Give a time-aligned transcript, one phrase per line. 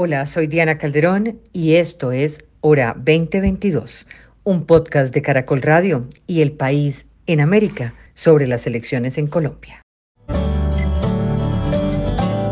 [0.00, 4.06] Hola, soy Diana Calderón y esto es Hora 2022,
[4.44, 9.82] un podcast de Caracol Radio y El País en América sobre las elecciones en Colombia.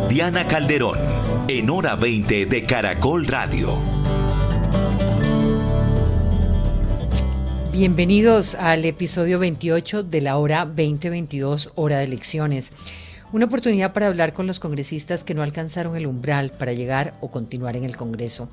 [0.08, 0.98] Diana Calderón,
[1.46, 3.68] en Hora 20 de Caracol Radio.
[7.70, 12.72] Bienvenidos al episodio 28 de la Hora 2022, Hora de Elecciones.
[13.36, 17.30] Una oportunidad para hablar con los congresistas que no alcanzaron el umbral para llegar o
[17.30, 18.48] continuar en el Congreso.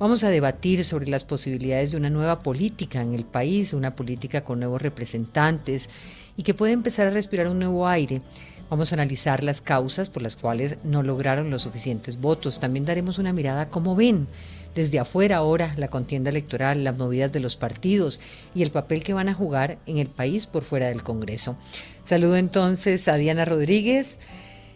[0.00, 4.42] Vamos a debatir sobre las posibilidades de una nueva política en el país, una política
[4.42, 5.88] con nuevos representantes
[6.36, 8.22] y que puede empezar a respirar un nuevo aire.
[8.70, 12.58] Vamos a analizar las causas por las cuales no lograron los suficientes votos.
[12.58, 14.26] También daremos una mirada a cómo ven
[14.74, 18.20] desde afuera ahora la contienda electoral, las movidas de los partidos
[18.54, 21.56] y el papel que van a jugar en el país por fuera del Congreso.
[22.02, 24.18] Saludo entonces a Diana Rodríguez.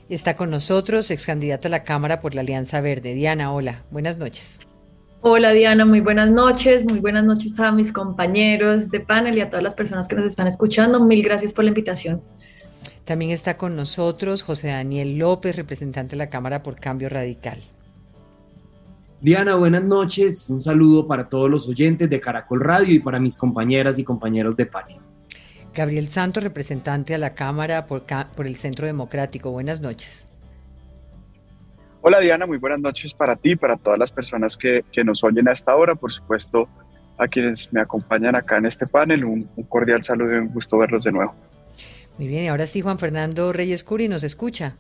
[0.09, 3.15] Está con nosotros, ex candidata a la Cámara por la Alianza Verde.
[3.15, 4.61] Diana, hola, buenas noches.
[5.21, 9.51] Hola Diana, muy buenas noches, muy buenas noches a mis compañeros de panel y a
[9.51, 11.05] todas las personas que nos están escuchando.
[11.05, 12.23] Mil gracias por la invitación.
[13.05, 17.59] También está con nosotros José Daniel López, representante de la Cámara por Cambio Radical.
[19.21, 20.49] Diana, buenas noches.
[20.49, 24.55] Un saludo para todos los oyentes de Caracol Radio y para mis compañeras y compañeros
[24.57, 24.99] de panel.
[25.75, 28.05] Gabriel Santos, representante a la Cámara por,
[28.47, 29.51] el Centro Democrático.
[29.51, 30.29] Buenas noches.
[32.01, 35.53] Hola Diana, muy buenas noches para ti, para todas las personas que, nos oyen a
[35.53, 36.69] esta hora, por supuesto
[37.19, 39.25] a quienes me acompañan acá en este panel.
[39.25, 41.35] Un, cordial saludo y un gusto verlos de nuevo.
[42.19, 44.77] Muy bien, y ahora sí Juan Fernando Reyes Curi nos escucha.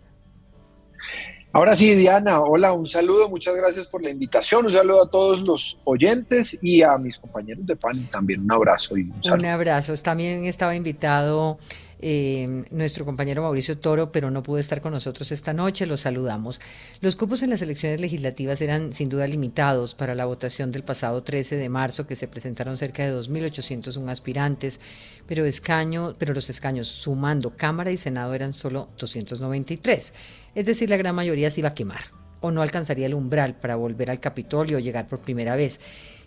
[1.50, 5.40] Ahora sí, Diana, hola, un saludo, muchas gracias por la invitación, un saludo a todos
[5.40, 9.40] los oyentes y a mis compañeros de PAN también un abrazo y un saludo.
[9.40, 11.58] Un abrazo, también estaba invitado
[12.00, 16.60] eh, nuestro compañero Mauricio Toro, pero no pudo estar con nosotros esta noche, los saludamos.
[17.00, 21.22] Los cupos en las elecciones legislativas eran sin duda limitados para la votación del pasado
[21.22, 24.80] 13 de marzo, que se presentaron cerca de 2.801 aspirantes,
[25.26, 30.14] pero, escaño, pero los escaños sumando Cámara y Senado eran solo 293,
[30.54, 33.76] es decir, la gran mayoría se iba a quemar o no alcanzaría el umbral para
[33.76, 35.80] volver al Capitolio o llegar por primera vez.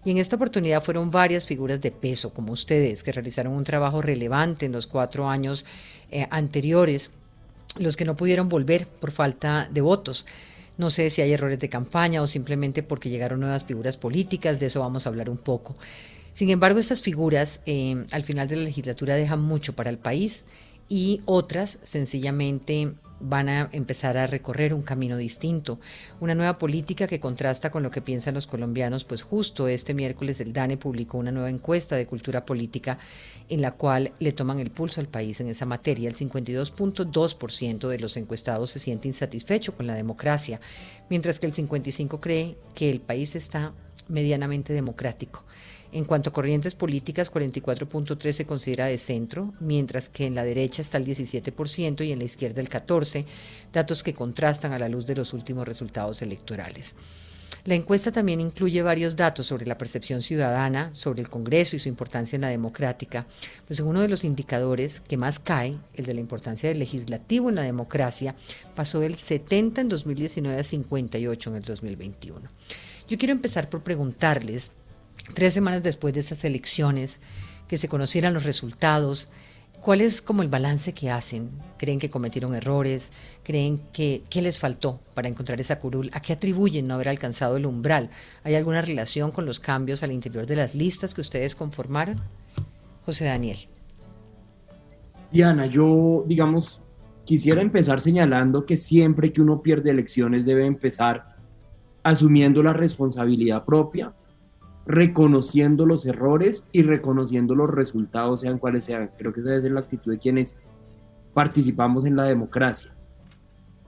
[0.03, 4.01] Y en esta oportunidad fueron varias figuras de peso, como ustedes, que realizaron un trabajo
[4.01, 5.65] relevante en los cuatro años
[6.09, 7.11] eh, anteriores,
[7.77, 10.25] los que no pudieron volver por falta de votos.
[10.77, 14.65] No sé si hay errores de campaña o simplemente porque llegaron nuevas figuras políticas, de
[14.67, 15.75] eso vamos a hablar un poco.
[16.33, 20.47] Sin embargo, estas figuras eh, al final de la legislatura dejan mucho para el país
[20.89, 25.79] y otras sencillamente van a empezar a recorrer un camino distinto,
[26.19, 30.39] una nueva política que contrasta con lo que piensan los colombianos, pues justo este miércoles
[30.39, 32.97] el DANE publicó una nueva encuesta de cultura política
[33.49, 36.09] en la cual le toman el pulso al país en esa materia.
[36.09, 40.59] El 52.2% de los encuestados se siente insatisfecho con la democracia,
[41.09, 43.73] mientras que el 55% cree que el país está
[44.07, 45.43] medianamente democrático.
[45.93, 50.81] En cuanto a corrientes políticas, 44.3 se considera de centro, mientras que en la derecha
[50.81, 53.25] está el 17% y en la izquierda el 14%,
[53.73, 56.95] datos que contrastan a la luz de los últimos resultados electorales.
[57.65, 61.89] La encuesta también incluye varios datos sobre la percepción ciudadana, sobre el Congreso y su
[61.89, 63.27] importancia en la democrática.
[63.67, 67.55] Pues uno de los indicadores que más cae, el de la importancia del legislativo en
[67.55, 68.33] la democracia,
[68.75, 72.49] pasó del 70 en 2019 a 58 en el 2021.
[73.07, 74.71] Yo quiero empezar por preguntarles
[75.33, 77.19] tres semanas después de esas elecciones,
[77.67, 79.29] que se conocieran los resultados,
[79.81, 81.49] ¿cuál es como el balance que hacen?
[81.77, 83.11] ¿Creen que cometieron errores?
[83.43, 86.09] ¿Creen que qué les faltó para encontrar esa curul?
[86.13, 88.09] ¿A qué atribuyen no haber alcanzado el umbral?
[88.43, 92.19] ¿Hay alguna relación con los cambios al interior de las listas que ustedes conformaron?
[93.05, 93.57] José Daniel.
[95.31, 96.81] Diana, yo, digamos,
[97.23, 101.37] quisiera empezar señalando que siempre que uno pierde elecciones debe empezar
[102.03, 104.11] asumiendo la responsabilidad propia,
[104.85, 109.11] reconociendo los errores y reconociendo los resultados, sean cuales sean.
[109.17, 110.57] Creo que esa debe ser la actitud de quienes
[111.33, 112.93] participamos en la democracia.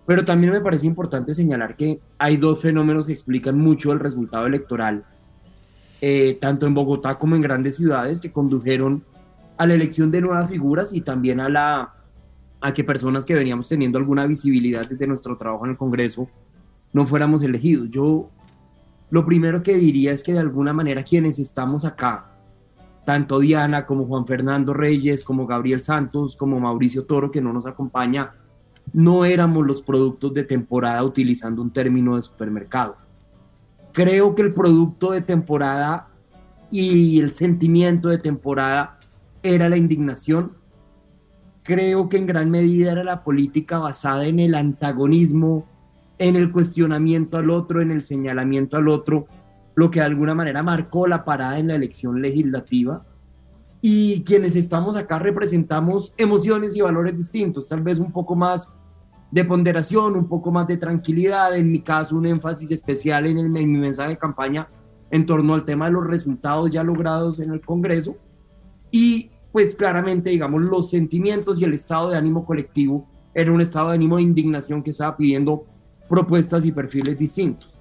[0.05, 4.45] Pero también me parece importante señalar que hay dos fenómenos que explican mucho el resultado
[4.45, 5.05] electoral,
[6.01, 9.03] eh, tanto en Bogotá como en grandes ciudades, que condujeron
[9.57, 11.93] a la elección de nuevas figuras y también a, la,
[12.59, 16.27] a que personas que veníamos teniendo alguna visibilidad desde nuestro trabajo en el Congreso
[16.91, 17.89] no fuéramos elegidos.
[17.89, 18.29] Yo
[19.13, 22.31] lo primero que diría es que de alguna manera quienes estamos acá,
[23.05, 27.67] tanto Diana como Juan Fernando Reyes, como Gabriel Santos, como Mauricio Toro, que no nos
[27.67, 28.31] acompaña,
[28.91, 32.95] no éramos los productos de temporada utilizando un término de supermercado.
[33.91, 36.07] Creo que el producto de temporada
[36.71, 38.97] y el sentimiento de temporada
[39.43, 40.53] era la indignación.
[41.61, 45.67] Creo que en gran medida era la política basada en el antagonismo,
[46.17, 49.27] en el cuestionamiento al otro, en el señalamiento al otro,
[49.75, 53.05] lo que de alguna manera marcó la parada en la elección legislativa.
[53.81, 58.73] Y quienes estamos acá representamos emociones y valores distintos, tal vez un poco más
[59.33, 63.49] de ponderación, un poco más de tranquilidad, en mi caso un énfasis especial en, el,
[63.49, 64.67] mi mensaje de campaña
[65.09, 68.15] en torno al tema de los resultados ya logrados en el Congreso
[68.91, 73.89] y pues claramente digamos los sentimientos y el estado de ánimo colectivo era un estado
[73.89, 75.65] de ánimo de indignación que estaba pidiendo
[76.13, 77.79] propuestas y perfiles distintos.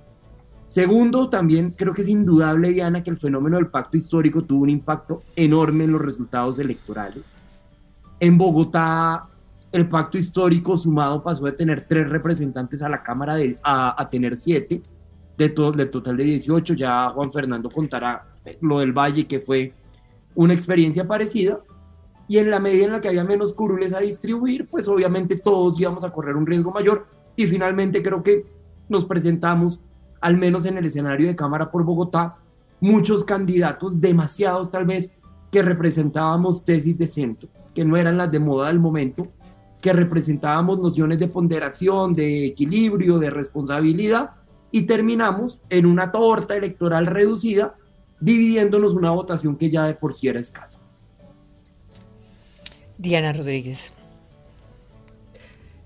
[0.67, 4.70] Segundo, también creo que es indudable, Diana, que el fenómeno del pacto histórico tuvo un
[4.70, 7.37] impacto enorme en los resultados electorales.
[8.19, 9.29] En Bogotá,
[9.70, 14.34] el pacto histórico sumado pasó de tener tres representantes a la Cámara de, a, tener
[14.34, 14.81] siete,
[15.37, 16.73] de, todo, de total de 18.
[16.73, 18.25] Ya Juan Fernando contará
[18.62, 19.75] lo del Valle, que fue
[20.34, 21.61] una experiencia parecida.
[22.29, 25.79] Y en la medida en la que había menos curules a distribuir, pues obviamente todos
[25.79, 27.20] íbamos a correr un riesgo mayor.
[27.37, 28.44] Y finalmente creo que
[28.88, 29.82] nos presentamos,
[30.20, 32.37] al menos en el escenario de Cámara por Bogotá,
[32.81, 35.17] muchos candidatos, demasiados tal vez,
[35.50, 39.29] que representábamos tesis de centro, que no eran las de moda del momento,
[39.81, 44.31] que representábamos nociones de ponderación, de equilibrio, de responsabilidad,
[44.70, 47.75] y terminamos en una torta electoral reducida,
[48.20, 50.81] dividiéndonos una votación que ya de por sí era escasa.
[52.96, 53.93] Diana Rodríguez.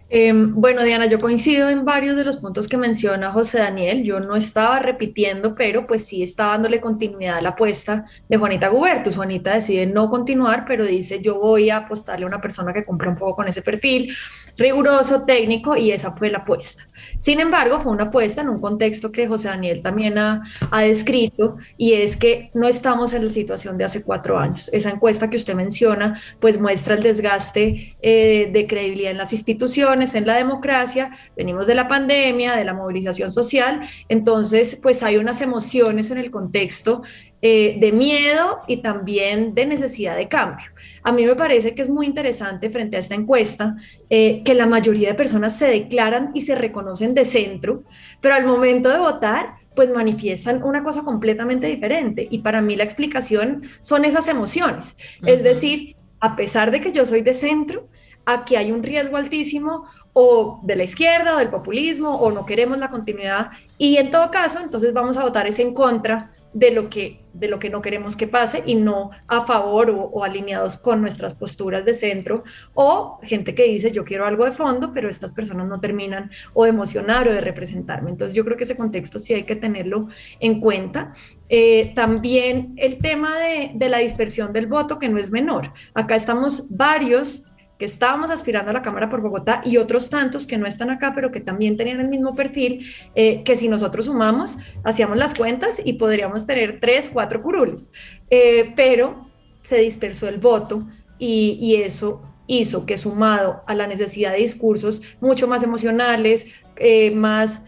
[0.09, 4.05] Em, bueno, Diana, yo coincido en varios de los puntos que menciona José Daniel.
[4.05, 8.69] Yo no estaba repitiendo, pero pues sí estaba dándole continuidad a la apuesta de Juanita
[8.69, 9.17] Gubertus.
[9.17, 13.11] Juanita decide no continuar, pero dice yo voy a apostarle a una persona que cumpla
[13.11, 14.15] un poco con ese perfil
[14.57, 16.87] riguroso, técnico, y esa fue la apuesta.
[17.19, 20.43] Sin embargo, fue una apuesta en un contexto que José Daniel también ha,
[20.81, 24.71] descrito, y es que no estamos en la situación de hace cuatro años.
[24.73, 30.06] Esa encuesta que usted menciona, pues muestra el desgaste eh, de credibilidad en las instituciones
[30.15, 35.41] en la democracia, venimos de la pandemia, de la movilización social, entonces pues hay unas
[35.41, 37.03] emociones en el contexto
[37.43, 40.67] eh, de miedo y también de necesidad de cambio.
[41.03, 43.77] A mí me parece que es muy interesante frente a esta encuesta
[44.09, 47.85] eh, que la mayoría de personas se declaran y se reconocen de centro,
[48.21, 52.27] pero al momento de votar pues manifiestan una cosa completamente diferente.
[52.31, 54.97] Y para mí la explicación son esas emociones.
[55.25, 57.87] Es decir, a pesar de que yo soy de centro,
[58.27, 62.79] aquí hay un riesgo altísimo o de la izquierda o del populismo o no queremos
[62.79, 63.51] la continuidad.
[63.79, 67.49] Y en todo caso entonces vamos a votar es en contra de lo que de
[67.49, 71.85] lo que no queremos que pase y no a favor o, alineados con nuestras posturas
[71.85, 75.81] de centro o gente que dice yo quiero algo de fondo pero estas personas no
[75.81, 79.43] terminan o de emocionar o de representarme entonces yo creo que ese contexto sí hay
[79.45, 80.09] que tenerlo
[80.41, 81.13] en cuenta.
[81.49, 85.73] Eh, también el tema de, de la dispersión del voto que no es menor.
[85.95, 90.57] Acá estamos varios que estábamos aspirando a la Cámara por Bogotá y otros tantos que
[90.57, 94.59] no están acá, pero que también tenían el mismo perfil, eh, que si nosotros sumamos,
[94.83, 97.93] hacíamos las cuentas y podríamos tener tres, cuatro curules.
[98.31, 99.27] Eh, pero
[99.63, 100.87] se dispersó el voto
[101.19, 106.47] y, eso hizo que sumado a la necesidad de discursos mucho más emocionales,
[106.77, 107.63] eh, más,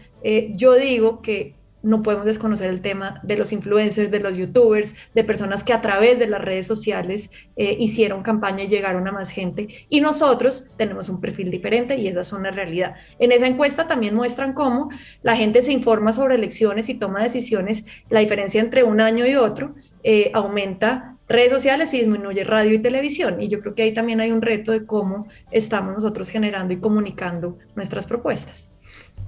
[0.55, 5.23] yo digo que no podemos desconocer el tema de los influencers, de los youtubers, de
[5.23, 9.29] personas que a través de las redes sociales eh, hicieron campaña y llegaron a más
[9.31, 9.67] gente.
[9.89, 12.95] Y nosotros tenemos un perfil diferente y esa es una realidad.
[13.19, 14.89] En esa encuesta también muestran cómo
[15.21, 17.85] la gente se informa sobre elecciones y toma decisiones.
[18.09, 22.79] La diferencia entre un año y otro eh, aumenta redes sociales y disminuye radio y
[22.79, 23.41] televisión.
[23.41, 26.77] Y yo creo que ahí también hay un reto de cómo estamos nosotros generando y
[26.77, 28.73] comunicando nuestras propuestas.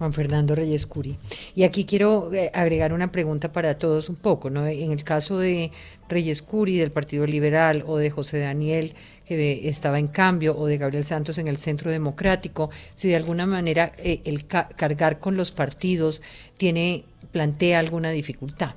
[0.02, 1.16] Juan Fernando Reyes Curi.
[1.54, 4.66] Y aquí quiero eh, agregar una pregunta para todos un poco, ¿no?
[4.66, 5.72] En el caso de
[6.10, 8.96] Reyes Curi del Partido Liberal o de José Daniel
[9.28, 13.46] que estaba en cambio o de Gabriel Santos en el Centro Democrático, si de alguna
[13.46, 16.24] manera eh, el cargar con los partidos
[16.58, 18.74] tiene plantea alguna dificultad.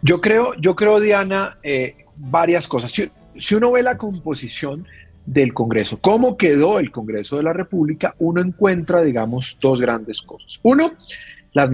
[0.00, 2.92] Yo creo, yo creo Diana, eh, varias cosas.
[2.92, 4.86] si uno ve la composición
[5.26, 5.98] del Congreso.
[6.00, 8.14] ¿Cómo quedó el Congreso de la República?
[8.18, 10.58] Uno encuentra, digamos, dos grandes cosas.
[10.62, 10.92] Uno,
[11.52, 11.68] las,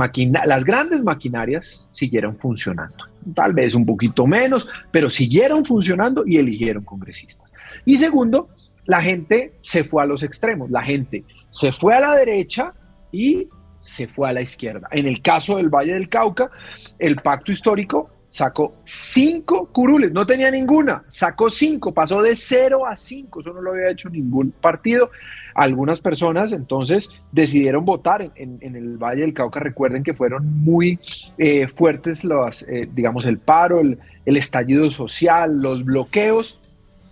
[0.46, 3.04] las grandes maquinarias siguieron funcionando.
[3.34, 7.52] Tal vez un poquito menos, pero siguieron funcionando y eligieron congresistas.
[7.84, 8.48] Y segundo,
[8.86, 10.70] la gente se fue a los extremos.
[10.70, 12.72] La gente se fue a la derecha
[13.12, 14.88] y se fue a la izquierda.
[14.92, 16.50] En el caso del Valle del Cauca,
[16.98, 22.96] el pacto histórico sacó cinco curules, no tenía ninguna, sacó cinco, pasó de cero a
[22.96, 25.10] cinco, eso no lo había hecho ningún partido.
[25.54, 29.60] Algunas personas entonces decidieron votar en, el Valle del Cauca.
[29.60, 30.98] Recuerden que fueron muy
[31.36, 36.58] eh, fuertes los, eh, digamos, el paro, el, el estallido social, los bloqueos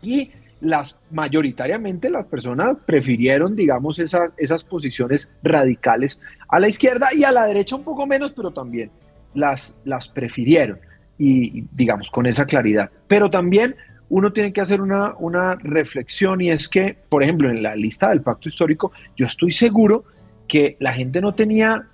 [0.00, 0.30] y
[0.62, 7.30] las mayoritariamente las personas prefirieron, digamos, esas, esas posiciones radicales a la izquierda y a
[7.30, 8.90] la derecha un poco menos, pero también
[9.34, 10.78] las, las prefirieron
[11.20, 12.90] y digamos con esa claridad.
[13.06, 13.76] Pero también
[14.08, 18.08] uno tiene que hacer una, una reflexión y es que, por ejemplo, en la lista
[18.08, 20.04] del pacto histórico, yo estoy seguro
[20.48, 21.84] que la gente no tenía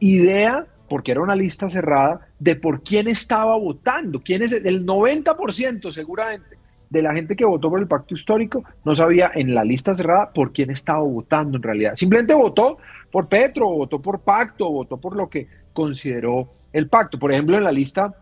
[0.00, 5.92] idea, porque era una lista cerrada, de por quién estaba votando, quién es el 90%
[5.92, 6.58] seguramente
[6.88, 10.32] de la gente que votó por el pacto histórico no sabía en la lista cerrada
[10.32, 11.94] por quién estaba votando en realidad.
[11.94, 12.78] Simplemente votó
[13.12, 17.16] por Petro, votó por pacto, votó por lo que consideró el pacto.
[17.16, 18.12] Por ejemplo, en la lista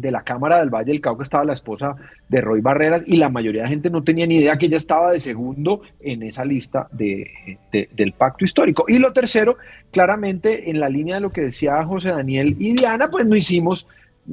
[0.00, 1.96] de la Cámara del Valle del Cauca estaba la esposa
[2.28, 5.12] de Roy Barreras y la mayoría de gente no tenía ni idea que ella estaba
[5.12, 8.84] de segundo en esa lista de, del pacto histórico.
[8.88, 9.56] Y lo tercero,
[9.90, 13.86] claramente en la línea de lo que decía José Daniel y Diana, pues no hicimos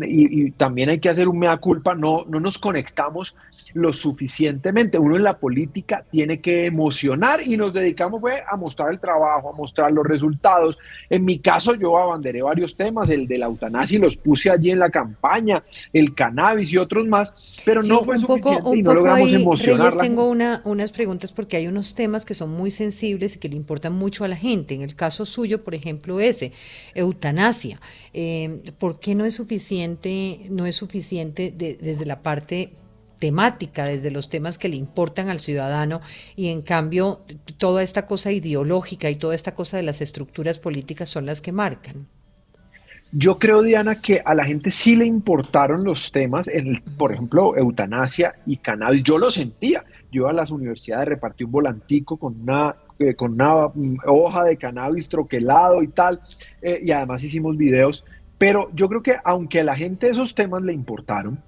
[0.06, 3.36] y, también hay que hacer un mea culpa, no, no nos conectamos
[3.74, 5.00] lo suficientemente.
[5.00, 9.56] Uno en la política tiene que emocionar y nos dedicamos a mostrar el trabajo, a
[9.56, 10.78] mostrar los resultados.
[11.10, 14.72] En mi caso yo abanderé varios temas, el de la eutanasia y los puse allí
[14.72, 15.64] en la campaña,
[15.94, 17.34] el cannabis y otros más,
[17.66, 19.98] pero no fue suficiente y no logramos emocionar.
[19.98, 23.56] tengo una, unas preguntas porque hay unos temas que son muy sensibles y que le
[23.56, 24.76] importan mucho a la gente.
[24.76, 26.52] En el caso suyo, por ejemplo, ese,
[26.94, 27.80] eutanasia.
[28.14, 29.87] Eh, ¿Por qué no es suficiente?
[30.50, 32.72] No es suficiente desde la parte
[33.20, 36.02] temática, desde los temas que le importan al ciudadano
[36.36, 37.22] y en cambio
[37.58, 41.52] toda esta cosa ideológica y toda esta cosa de las estructuras políticas son las que
[41.52, 42.08] marcan.
[43.14, 47.56] Yo creo, Diana, que a la gente sí le importaron los temas, en por ejemplo,
[47.56, 49.02] eutanasia y cannabis.
[49.04, 49.86] Yo lo sentía.
[50.12, 53.68] Yo iba a las universidades, repartí un volantico con una, eh, con una
[54.06, 56.22] hoja de cannabis troquelado y tal,
[56.62, 58.04] eh, y además hicimos videos
[58.38, 61.40] pero yo creo que aunque a la gente esos temas le importaron,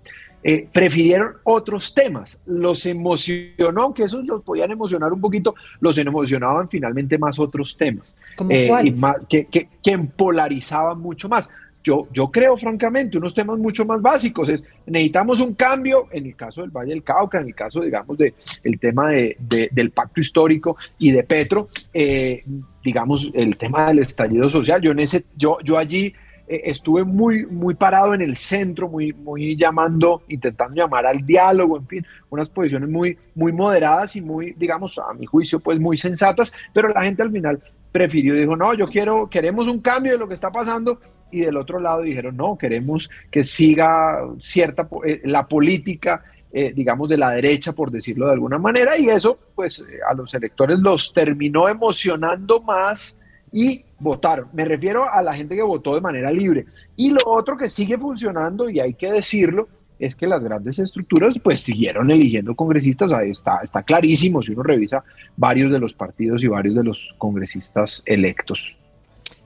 [0.42, 2.40] eh, prefirieron otros temas.
[2.46, 8.16] Los emocionó, aunque esos los podían emocionar un poquito, los emocionaban finalmente más otros temas.
[8.50, 11.50] Eh, y más, que, que, que, polarizaban mucho más.
[11.84, 14.48] Yo, yo creo, francamente, unos temas mucho más básicos.
[14.48, 18.18] Es, necesitamos un cambio, en el caso del Valle del Cauca, en el caso, digamos,
[18.18, 19.38] de, el tema de,
[19.72, 22.44] del pacto histórico y de Petro, eh,
[22.84, 24.82] digamos, el tema del estallido social.
[24.82, 26.14] Yo, en ese, yo, yo allí
[26.50, 31.78] eh, estuve muy, muy parado en el centro, muy, muy llamando, intentando llamar al diálogo,
[31.78, 35.96] en fin, unas posiciones muy, muy moderadas y muy, digamos, a mi juicio, pues muy
[35.98, 40.18] sensatas, pero la gente al final prefirió, dijo, no, yo quiero, queremos un cambio de
[40.18, 41.00] lo que está pasando,
[41.32, 47.10] y del otro lado dijeron, no, queremos que siga cierta, eh, la política, eh, digamos,
[47.10, 51.14] de la derecha, por decirlo de alguna manera, y eso, pues, a los electores los
[51.14, 53.16] terminó emocionando más
[53.52, 54.48] y votaron.
[54.54, 56.66] Me refiero a la gente que votó de manera libre.
[56.96, 59.68] Y lo otro que sigue funcionando, y hay que decirlo,
[60.00, 64.64] es que las grandes estructuras pues siguieron eligiendo congresistas, ahí está, está clarísimo si uno
[64.64, 65.04] revisa
[65.36, 68.78] varios de los partidos y varios de los congresistas electos.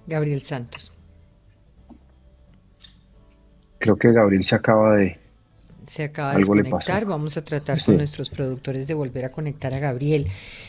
[0.05, 0.95] Gabriel Santos.
[3.79, 5.19] Creo que Gabriel se acaba de,
[5.85, 7.05] se acaba de conectar.
[7.05, 10.27] Vamos a tratar con nuestros productores de volver a conectar a Gabriel.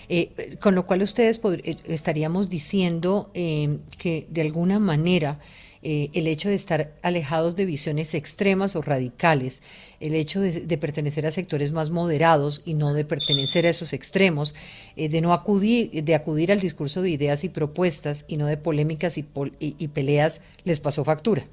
[0.09, 5.39] Eh, con lo cual ustedes eh, estaríamos diciendo eh, que de alguna manera
[5.87, 9.61] el hecho de estar alejados de visiones extremas o radicales,
[10.01, 14.55] el hecho de, pertenecer a sectores más moderados y no de pertenecer a esos extremos,
[14.97, 19.19] de no acudir, de acudir al discurso de ideas y propuestas y no de polémicas
[19.19, 21.47] y peleas, les pasó factura.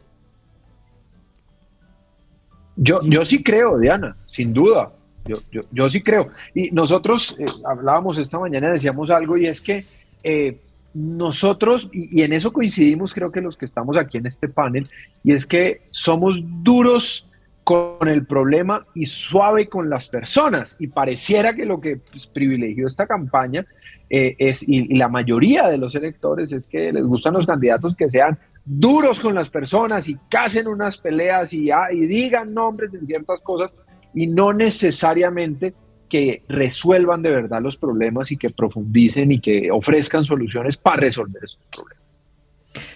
[2.76, 3.10] Yo sí.
[3.10, 4.92] yo sí creo, Diana, sin duda.
[5.26, 6.30] Yo, yo, yo sí creo.
[6.56, 9.86] Y nosotros eh, hablábamos esta mañana, decíamos algo, y es que
[10.24, 10.58] eh,
[10.94, 14.90] nosotros, y, y, en eso coincidimos, creo que los que estamos aquí en este panel,
[15.24, 17.28] y es que somos duros
[17.64, 20.76] con el problema y suave con las personas.
[20.80, 23.66] Y pareciera que lo que pues, privilegió esta campaña
[24.10, 27.96] eh, es, y, y la mayoría de los electores, es que les gustan los candidatos
[27.96, 32.92] que sean duros con las personas y casen unas peleas y, ah, y digan nombres
[32.92, 33.72] de ciertas cosas
[34.14, 35.74] y no necesariamente
[36.10, 41.44] que resuelvan de verdad los problemas y que profundicen y que ofrezcan soluciones para resolver
[41.44, 42.04] esos problemas.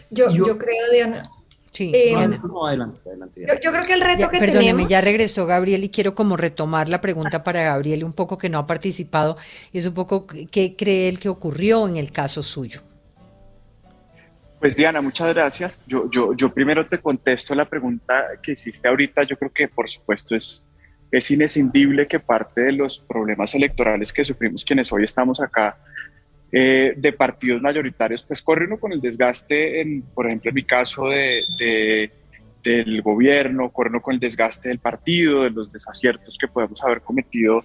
[0.09, 1.23] Yo, yo, creo, Diana.
[1.71, 2.41] Sí, eh, Diana.
[2.45, 3.53] No, adelante, adelante, Diana.
[3.55, 4.89] Yo, yo, creo que el reto ya, que perdóneme, tenemos...
[4.89, 8.59] ya regresó Gabriel y quiero como retomar la pregunta para Gabriel un poco que no
[8.59, 9.37] ha participado
[9.71, 12.81] y es un poco qué cree él que ocurrió en el caso suyo.
[14.65, 15.85] Pues Diana, muchas gracias.
[15.87, 19.21] Yo, yo, yo primero te contesto la pregunta que hiciste ahorita.
[19.21, 20.67] Yo creo que por supuesto es,
[21.11, 25.77] es inescindible que parte de los problemas electorales que sufrimos quienes hoy estamos acá
[26.51, 30.63] eh, de partidos mayoritarios, pues corre uno con el desgaste, en, por ejemplo, en mi
[30.63, 32.11] caso de, de,
[32.63, 37.01] del gobierno, corre uno con el desgaste del partido, de los desaciertos que podemos haber
[37.01, 37.63] cometido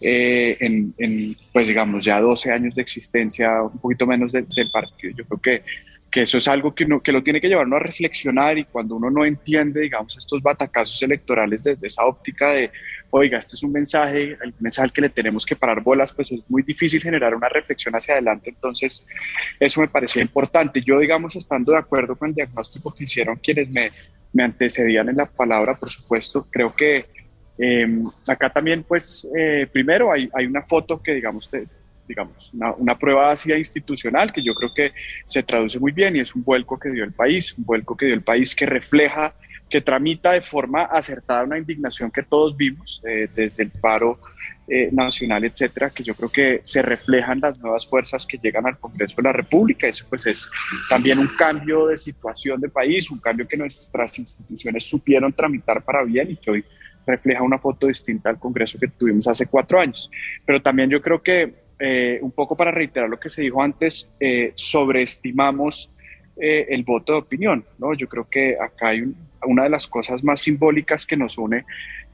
[0.00, 5.12] eh, en, pues digamos, ya 12 años de existencia, un poquito menos del partido.
[5.14, 7.80] Yo creo que, que eso es algo que, que lo tiene que llevar uno a
[7.80, 12.70] reflexionar y cuando uno no entiende, digamos, estos batacazos electorales desde esa óptica de,
[13.10, 16.40] oiga, este es un mensaje, el mensaje que le tenemos que parar bolas, pues es
[16.48, 18.50] muy difícil generar una reflexión hacia adelante.
[18.50, 19.06] Entonces,
[19.60, 20.82] eso me parecía importante.
[20.82, 23.92] Yo, digamos, estando de acuerdo con el diagnóstico que hicieron quienes me,
[24.32, 27.06] me antecedían en la palabra, por supuesto, creo que
[27.58, 31.48] em, acá también, pues, eh, primero hay, hay, una foto que, digamos,
[32.10, 34.92] digamos una, una, prueba ácida institucional que yo creo que
[35.24, 38.06] se traduce muy bien y es un vuelco que dio el país, un vuelco que
[38.06, 39.32] dio el país que refleja
[39.70, 44.18] que tramita de forma acertada una indignación que todos vimos eh, desde el paro
[44.72, 48.78] eh, nacional, etcétera, que yo creo que se reflejan las nuevas fuerzas que llegan al
[48.78, 49.86] Congreso de la República.
[49.86, 50.48] Eso pues es
[50.88, 56.04] también un cambio de situación de país, un cambio que nuestras instituciones supieron tramitar para
[56.04, 56.64] bien y que hoy
[57.04, 60.10] refleja una foto distinta al Congreso que tuvimos hace cuatro años.
[60.46, 64.10] Pero también yo creo que, eh, un poco para reiterar lo que se dijo antes,
[64.54, 65.90] sobreestimamos
[66.36, 67.64] el voto de opinión.
[67.78, 67.92] ¿no?
[67.94, 71.64] Yo creo que acá hay un, una de las cosas más simbólicas que nos une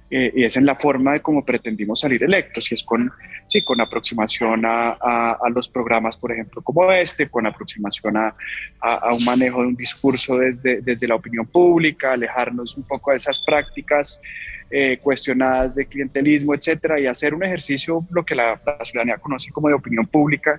[0.08, 3.10] eh, y es en la forma de cómo pretendimos salir electos, y es con,
[3.46, 8.32] sí, con aproximación a, a, los programas, por ejemplo, como este, con aproximación a,
[8.80, 13.16] a, un manejo de un discurso desde, desde la opinión pública, alejarnos un poco de
[13.16, 14.20] esas prácticas
[14.68, 19.68] eh, cuestionadas de clientelismo, etcétera, y hacer un ejercicio, lo que la, ciudadanía conoce como
[19.68, 20.58] de opinión pública,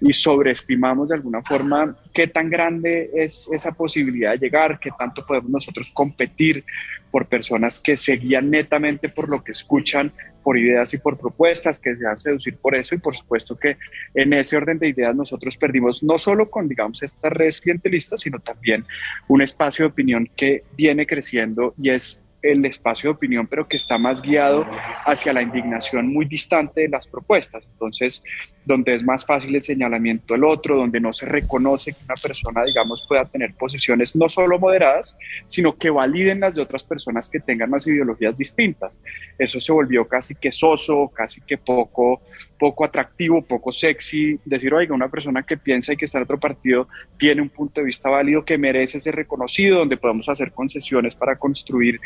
[0.00, 5.24] y sobreestimamos de alguna forma qué tan grande es esa posibilidad de llegar, qué tanto
[5.24, 6.64] podemos nosotros competir
[7.10, 11.78] por personas que se guían netamente por lo que escuchan, por ideas y por propuestas,
[11.78, 13.78] que se dejan seducir por eso, y por supuesto que
[14.14, 18.38] en ese orden de ideas nosotros perdimos no solo con, digamos, esta red clientelista, sino
[18.38, 18.84] también
[19.28, 22.22] un espacio de opinión que viene creciendo y es
[22.52, 24.66] el espacio de opinión, pero que está más guiado
[25.04, 27.64] hacia la indignación muy distante de las propuestas.
[27.72, 28.22] Entonces,
[28.66, 32.64] donde es más fácil el señalamiento del otro, donde no se reconoce que una persona,
[32.64, 37.38] digamos, pueda tener posiciones no solo moderadas, sino que validen las de otras personas que
[37.38, 39.00] tengan más ideologías distintas.
[39.38, 42.20] Eso se volvió casi que soso, casi que poco,
[42.58, 44.40] poco atractivo, poco sexy.
[44.44, 47.80] Decir, oiga, una persona que piensa y que está en otro partido tiene un punto
[47.80, 52.00] de vista válido que merece ser reconocido, donde podemos hacer concesiones para construir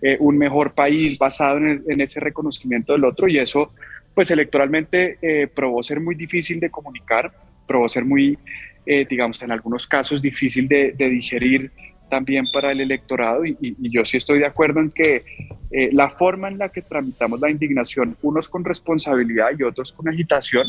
[0.00, 3.72] eh, un mejor país basado en, en ese reconocimiento del otro y eso
[4.18, 7.32] pues electoralmente eh, probó ser muy difícil de comunicar,
[7.68, 8.36] probó ser muy,
[8.84, 11.70] eh, digamos, en algunos casos difícil de, digerir
[12.10, 15.22] también para el electorado y, yo sí estoy de acuerdo en que
[15.70, 20.08] eh, la forma en la que tramitamos la indignación, unos con responsabilidad y otros con
[20.08, 20.66] agitación,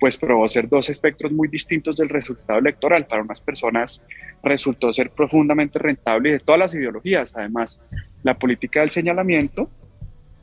[0.00, 3.04] pues probó ser dos espectros muy distintos del resultado electoral.
[3.04, 4.02] Para unas personas
[4.42, 7.82] resultó ser profundamente rentable de todas las ideologías, además
[8.22, 9.68] la política del señalamiento,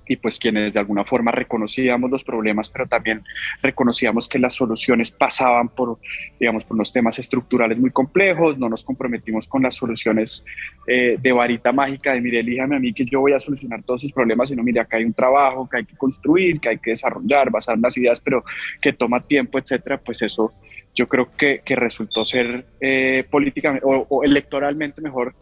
[0.07, 3.23] y pues quienes de alguna forma reconocíamos los problemas, pero también
[3.61, 5.99] reconocíamos que las soluciones pasaban por,
[6.39, 10.43] digamos, por unos temas estructurales muy complejos, no nos comprometimos con las soluciones
[10.87, 14.01] eh, de varita mágica de, mire, elíjame a mí que yo voy a solucionar todos
[14.01, 16.91] sus problemas, sino, mire, acá hay un trabajo que hay que construir, que hay que
[16.91, 18.43] desarrollar, basar las ideas, pero
[18.81, 20.53] que toma tiempo, etcétera, pues eso
[20.95, 25.33] yo creo que, que resultó ser eh, políticamente o electoralmente mejor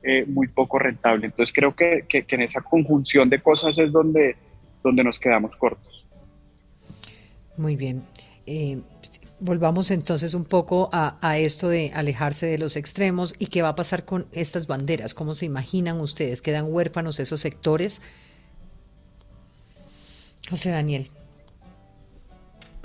[0.00, 1.26] eh, muy poco rentable.
[1.26, 4.36] Entonces creo que, que, en esa conjunción de cosas es donde,
[4.82, 6.06] donde nos quedamos cortos.
[7.56, 8.04] Muy bien.
[8.46, 8.80] Eh,
[9.40, 13.70] volvamos entonces un poco a, a, esto de alejarse de los extremos y qué va
[13.70, 15.14] a pasar con estas banderas.
[15.14, 16.42] ¿Cómo se imaginan ustedes?
[16.42, 18.00] ¿Quedan huérfanos esos sectores?
[20.48, 21.10] José Daniel.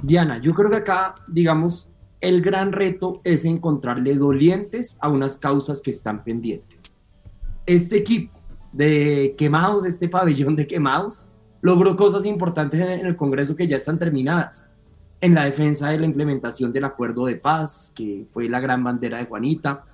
[0.02, 5.80] Diana, yo creo que acá, digamos, el gran reto es encontrarle dolientes a unas causas
[5.80, 6.98] que están pendientes
[7.66, 8.38] este equipo
[8.72, 11.22] de quemados, este pabellón de quemados,
[11.62, 14.68] logró cosas importantes en el Congreso que ya están terminadas.
[15.22, 19.20] En la defensa de la implementación del acuerdo de paz, que fue la gran bandera
[19.20, 19.86] de Juanita,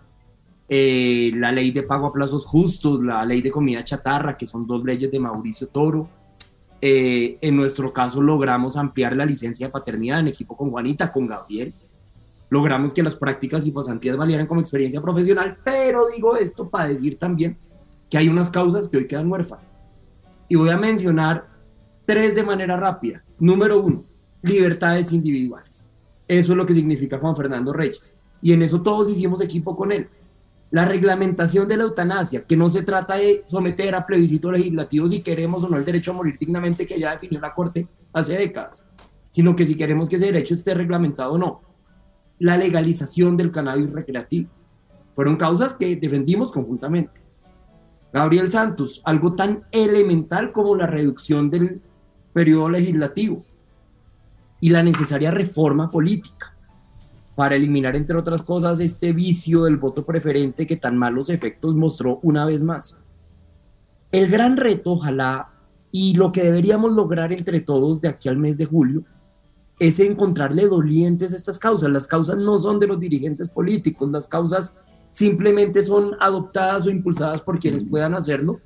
[0.67, 4.65] eh, la ley de pago a plazos justos, la ley de comida chatarra, que son
[4.65, 6.09] dos leyes de Mauricio Toro.
[6.81, 11.27] Eh, en nuestro caso logramos ampliar la licencia de paternidad en equipo con Juanita, con
[11.27, 11.73] Gabriel,
[12.49, 17.17] logramos que las prácticas y pasantías valieran como experiencia profesional, pero digo esto para decir
[17.17, 17.57] también
[18.09, 19.83] que hay unas causas que hoy quedan huérfanas.
[20.47, 21.45] Y voy a mencionar
[22.05, 23.23] tres de manera rápida.
[23.37, 24.03] Número uno,
[24.41, 25.91] libertades individuales.
[26.27, 28.17] Eso es lo que significa Juan Fernando Reyes.
[28.41, 30.07] Y en eso todos hicimos equipo con él.
[30.71, 35.21] La reglamentación de la eutanasia, que no se trata de someter a plebiscito legislativo si
[35.21, 38.89] queremos o no el derecho a morir dignamente que ya definió la Corte hace décadas,
[39.31, 41.68] sino que si queremos que ese derecho esté reglamentado o no
[42.39, 44.49] la legalización del cannabis recreativo.
[45.13, 47.21] Fueron causas que defendimos conjuntamente.
[48.11, 51.81] Gabriel Santos, algo tan elemental como la reducción del
[52.33, 53.43] periodo legislativo.
[54.61, 56.53] y la necesaria reforma política
[57.39, 62.19] para eliminar, entre otras cosas, este vicio del voto preferente que tan malos efectos mostró
[62.23, 62.99] una vez más.
[64.11, 65.47] El gran reto, ojalá,
[65.89, 69.05] y lo que deberíamos lograr entre todos de aquí al mes de julio,
[69.79, 71.89] es encontrarle dolientes a estas causas.
[71.89, 74.77] Las causas no son de los dirigentes políticos, las causas
[75.09, 78.59] simplemente son adoptadas o impulsadas por quienes puedan hacerlo.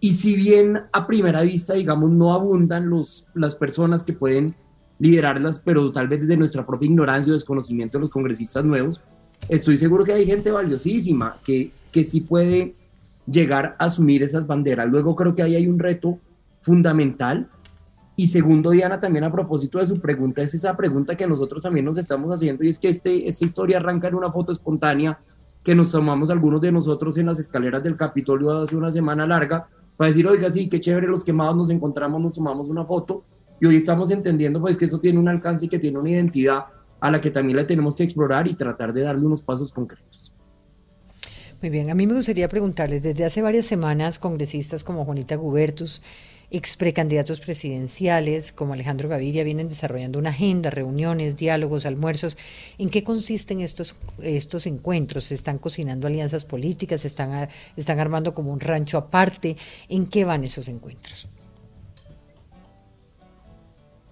[0.00, 4.54] Y si bien a primera vista, digamos, no abundan los, las personas que pueden
[4.98, 9.00] liderarlas, pero tal vez desde nuestra propia ignorancia o desconocimiento de los congresistas nuevos,
[9.48, 12.74] estoy seguro que hay gente valiosísima que, que sí puede
[13.26, 14.88] llegar a asumir esas banderas.
[14.90, 16.18] Luego creo que ahí hay un reto
[16.60, 17.48] fundamental.
[18.16, 21.84] Y segundo, Diana, también a propósito de su pregunta, es esa pregunta que nosotros también
[21.84, 25.18] nos estamos haciendo y es que este, esta historia arranca en una foto espontánea
[25.64, 29.66] que nos tomamos algunos de nosotros en las escaleras del Capitolio hace una semana larga
[29.96, 33.24] para decir, oiga, sí, qué chévere, los quemados nos encontramos, nos tomamos una foto
[33.60, 36.66] y hoy estamos entendiendo pues que eso tiene un alcance y que tiene una identidad
[37.00, 40.34] a la que también le tenemos que explorar y tratar de darle unos pasos concretos.
[41.60, 46.02] Muy bien, a mí me gustaría preguntarles, desde hace varias semanas, congresistas como Juanita Gubertus,
[46.50, 52.38] ex precandidatos presidenciales como Alejandro Gaviria vienen desarrollando una agenda, reuniones, diálogos, almuerzos.
[52.78, 55.24] ¿En qué consisten estos, estos encuentros?
[55.24, 57.02] ¿Se están cocinando alianzas políticas?
[57.02, 59.56] ¿Se están, están armando como un rancho aparte?
[59.88, 61.28] ¿En qué van esos encuentros?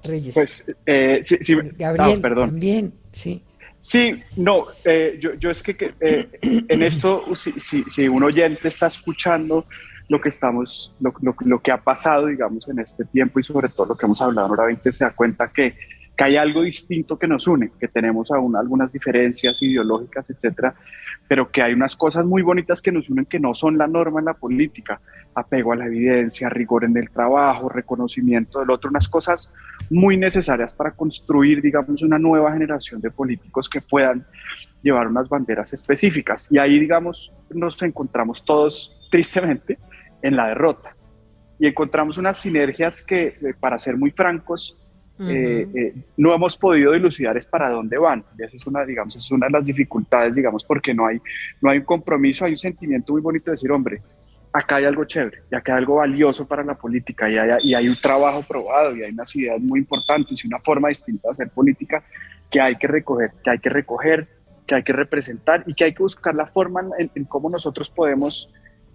[0.04, 0.34] Reyes.
[0.34, 2.50] Pues, eh, sí, sí, Gabriel, perdón.
[2.50, 3.42] también, sí.
[3.80, 8.68] Sí, no, eh, yo, yo, es que, eh, en esto, si, si, si, un oyente
[8.68, 9.66] está escuchando
[10.12, 13.68] lo que estamos, lo, lo, lo, que ha pasado, digamos, en este tiempo y sobre
[13.70, 15.74] todo lo que hemos hablado ahora 20, se da cuenta que,
[16.14, 20.74] que hay algo distinto que nos une, que tenemos aún algunas diferencias ideológicas, etcétera,
[21.26, 24.20] pero que hay unas cosas muy bonitas que nos unen que no son la norma
[24.20, 25.00] en la política,
[25.34, 29.50] apego a la evidencia, rigor en el trabajo, reconocimiento del otro, unas cosas
[29.88, 34.26] muy necesarias para construir, digamos, una nueva generación de políticos que puedan
[34.82, 36.48] llevar unas banderas específicas.
[36.50, 39.78] Y ahí, digamos, nos encontramos todos, tristemente,
[40.22, 40.96] en la derrota.
[41.58, 44.78] Y encontramos unas sinergias que, eh, para ser muy francos,
[45.20, 48.24] eh, eh, no hemos podido dilucidar es para dónde van.
[48.38, 51.20] esa es una, digamos, es una de las dificultades, digamos, porque no hay,
[51.60, 54.02] no hay un compromiso, hay un sentimiento muy bonito de decir, hombre,
[54.52, 57.74] acá hay algo chévere, y acá hay algo valioso para la política, y hay, y
[57.74, 61.30] hay un trabajo probado, y hay unas ideas muy importantes y una forma distinta de
[61.30, 62.02] hacer política
[62.50, 64.28] que hay que recoger, que hay que recoger,
[64.66, 68.50] que hay que representar y que hay que buscar la forma en cómo nosotros podemos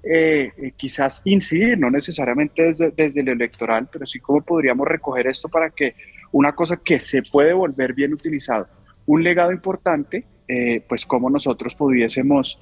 [0.10, 5.28] eh, eh, quizás incidir, no necesariamente desde, desde el electoral, pero sí cómo podríamos recoger
[5.28, 5.96] esto para que
[6.32, 8.68] una cosa que se puede volver bien utilizado,
[9.06, 12.58] un legado importante, eh, pues cómo nosotros pudiésemos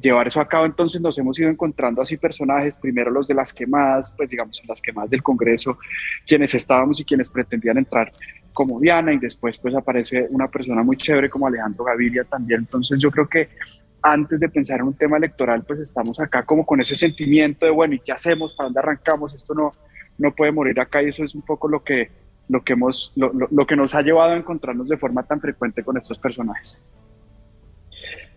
[0.00, 0.66] llevar eso a cabo.
[0.66, 4.80] Entonces nos hemos ido encontrando así personajes, primero los de las quemadas, pues digamos las
[4.80, 5.78] quemadas del Congreso,
[6.24, 8.12] quienes estábamos y quienes pretendían entrar
[8.52, 12.60] como Diana, y después pues aparece una persona muy chévere como Alejandro Gaviria también.
[12.60, 13.48] Entonces yo creo que
[14.06, 17.72] antes de pensar en un tema electoral, pues estamos acá como con ese sentimiento de,
[17.72, 18.52] bueno, ¿y qué hacemos?
[18.52, 19.34] ¿Para dónde arrancamos?
[19.34, 19.72] Esto no,
[20.18, 22.10] no puede morir acá y eso es un poco lo que,
[22.50, 25.82] lo que, hemos, lo, lo, que nos ha llevado a encontrarnos de forma tan frecuente
[25.82, 26.82] con estos personajes.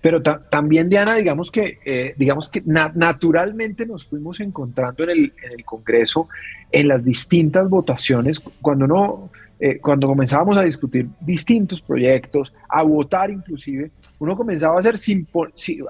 [0.01, 5.51] Pero también, Diana, digamos que, eh, digamos que naturalmente nos fuimos encontrando en el, en
[5.51, 6.29] el Congreso
[6.71, 13.31] en las distintas votaciones, cuando no, eh, cuando comenzábamos a discutir distintos proyectos, a votar
[13.31, 15.27] inclusive, uno comenzaba a hacer sin,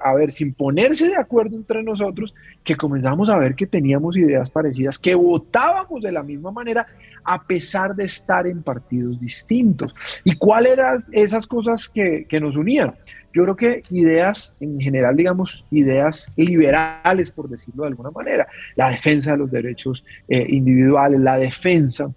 [0.02, 4.50] a ver, sin ponerse de acuerdo entre nosotros, que comenzamos a ver que teníamos ideas
[4.50, 6.86] parecidas, que votábamos de la misma manera
[7.24, 9.94] a pesar de estar en partidos distintos.
[10.24, 12.94] ¿Y cuáles eran esas cosas que, que nos unían?
[13.32, 18.90] Yo creo que ideas, en general, digamos, ideas liberales, por decirlo de alguna manera, la
[18.90, 22.10] defensa de los derechos eh, individuales, la defensa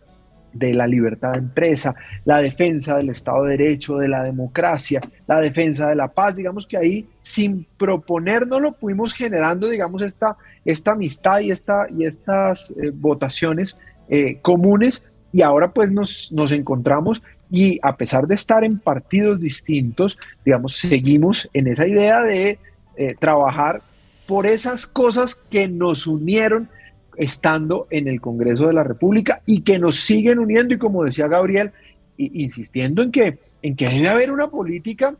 [0.53, 5.39] de la libertad de empresa, la defensa del Estado de Derecho, de la democracia, la
[5.39, 10.35] defensa de la paz, digamos que ahí sin lo fuimos generando, digamos, esta,
[10.65, 13.75] esta amistad y, esta, y estas eh, votaciones
[14.09, 19.39] eh, comunes y ahora pues nos, nos encontramos y a pesar de estar en partidos
[19.39, 22.59] distintos, digamos, seguimos en esa idea de
[22.97, 23.81] eh, trabajar
[24.27, 26.69] por esas cosas que nos unieron
[27.17, 31.27] estando en el Congreso de la República y que nos siguen uniendo y como decía
[31.27, 31.71] Gabriel,
[32.17, 35.15] insistiendo en que, en que debe haber una política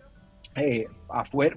[0.56, 0.88] eh,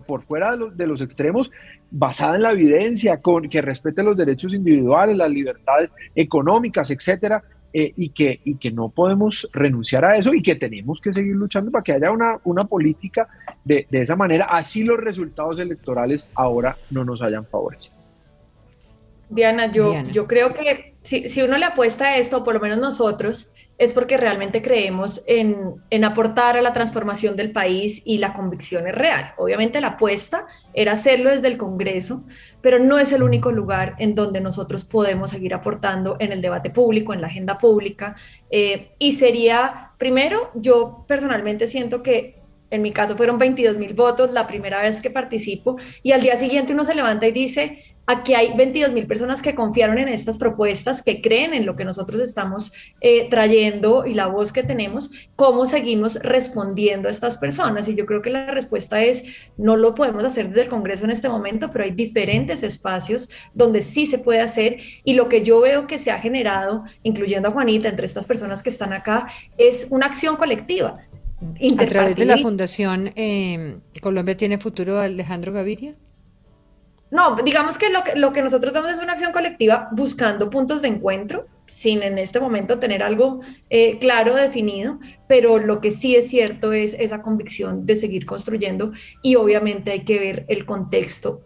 [0.07, 1.51] por fuera de los, de los, extremos
[1.91, 7.43] basada en la evidencia, con, que respete los derechos individuales, las libertades económicas, etcétera,
[7.73, 11.35] eh, y, que, y que no podemos renunciar a eso y que tenemos que seguir
[11.35, 13.29] luchando para que haya una, una política
[13.65, 18.04] de, de esa manera, así los resultados electorales ahora no nos hayan favorecido.
[19.29, 22.79] Diana, yo, yo creo que si, si, uno le apuesta a esto, por lo menos
[22.79, 28.33] nosotros, es porque realmente creemos en, en, aportar a la transformación del país y la
[28.33, 29.33] convicción es real.
[29.37, 32.25] Obviamente la apuesta era hacerlo desde el Congreso,
[32.61, 36.71] pero no es el único lugar en donde nosotros podemos seguir aportando en el debate
[36.71, 38.15] público, en la agenda pública.
[38.51, 44.33] Eh, y sería, primero, yo personalmente siento que en mi caso fueron 22 mil votos
[44.33, 48.35] la primera vez que participo y al día siguiente uno se levanta y dice, Aquí
[48.35, 52.21] hay 22 mil personas que confiaron en estas propuestas, que creen en lo que nosotros
[52.21, 55.11] estamos eh, trayendo y la voz que tenemos.
[55.37, 57.89] ¿Cómo seguimos respondiendo a estas personas?
[57.89, 59.25] Y yo creo que la respuesta es,
[59.57, 63.81] no lo podemos hacer desde el Congreso en este momento, pero hay diferentes espacios donde
[63.81, 64.79] sí se puede hacer.
[65.03, 68.63] Y lo que yo veo que se ha generado, incluyendo a Juanita, entre estas personas
[68.63, 71.01] que están acá, es una acción colectiva.
[71.79, 75.95] A través de la Fundación eh, Colombia tiene futuro, Alejandro Gaviria.
[77.15, 81.47] No, digamos que lo, que nosotros vemos es una acción colectiva buscando puntos de encuentro,
[81.65, 84.99] sin en este momento tener algo eh, claro, definido,
[85.29, 88.91] pero lo que sí es cierto es esa convicción de seguir construyendo
[89.23, 91.43] y obviamente hay que ver el contexto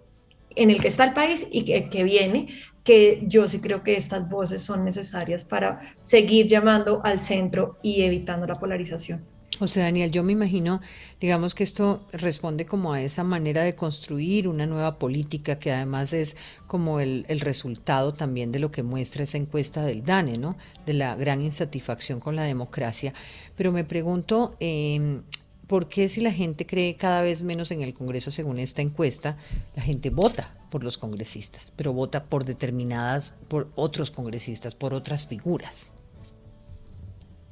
[0.57, 2.48] en el que está el país y que viene,
[2.83, 8.04] que yo sí creo que estas voces son necesarias para seguir llamando al centro y
[8.04, 9.38] evitando la polarización.
[9.59, 10.81] José Daniel, yo me imagino,
[11.21, 16.12] digamos que esto responde como a esa manera de construir una nueva política que además
[16.12, 16.37] es
[16.68, 20.57] como el, resultado también de lo que muestra esa encuesta del DANE, ¿no?
[20.87, 23.14] De la gran insatisfacción con la democracia.
[23.57, 25.23] Pero me pregunto, em,
[25.66, 29.38] ¿por qué si la gente cree cada vez menos en el Congreso según esta encuesta,
[29.75, 35.27] la gente vota por los congresistas, pero vota por determinadas, por otros congresistas, por otras
[35.27, 35.94] figuras?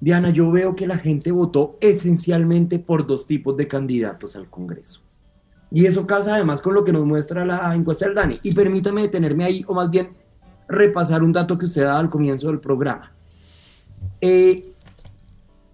[0.01, 5.01] Diana, yo veo que la gente votó esencialmente por dos tipos de candidatos al Congreso.
[5.71, 8.39] Y eso casa además con lo que nos muestra la encuesta del DANE.
[8.43, 10.11] Y permítame detenerme ahí, o más bien
[10.69, 13.13] repasar un dato que usted da al comienzo del programa.
[14.21, 14.73] Eh,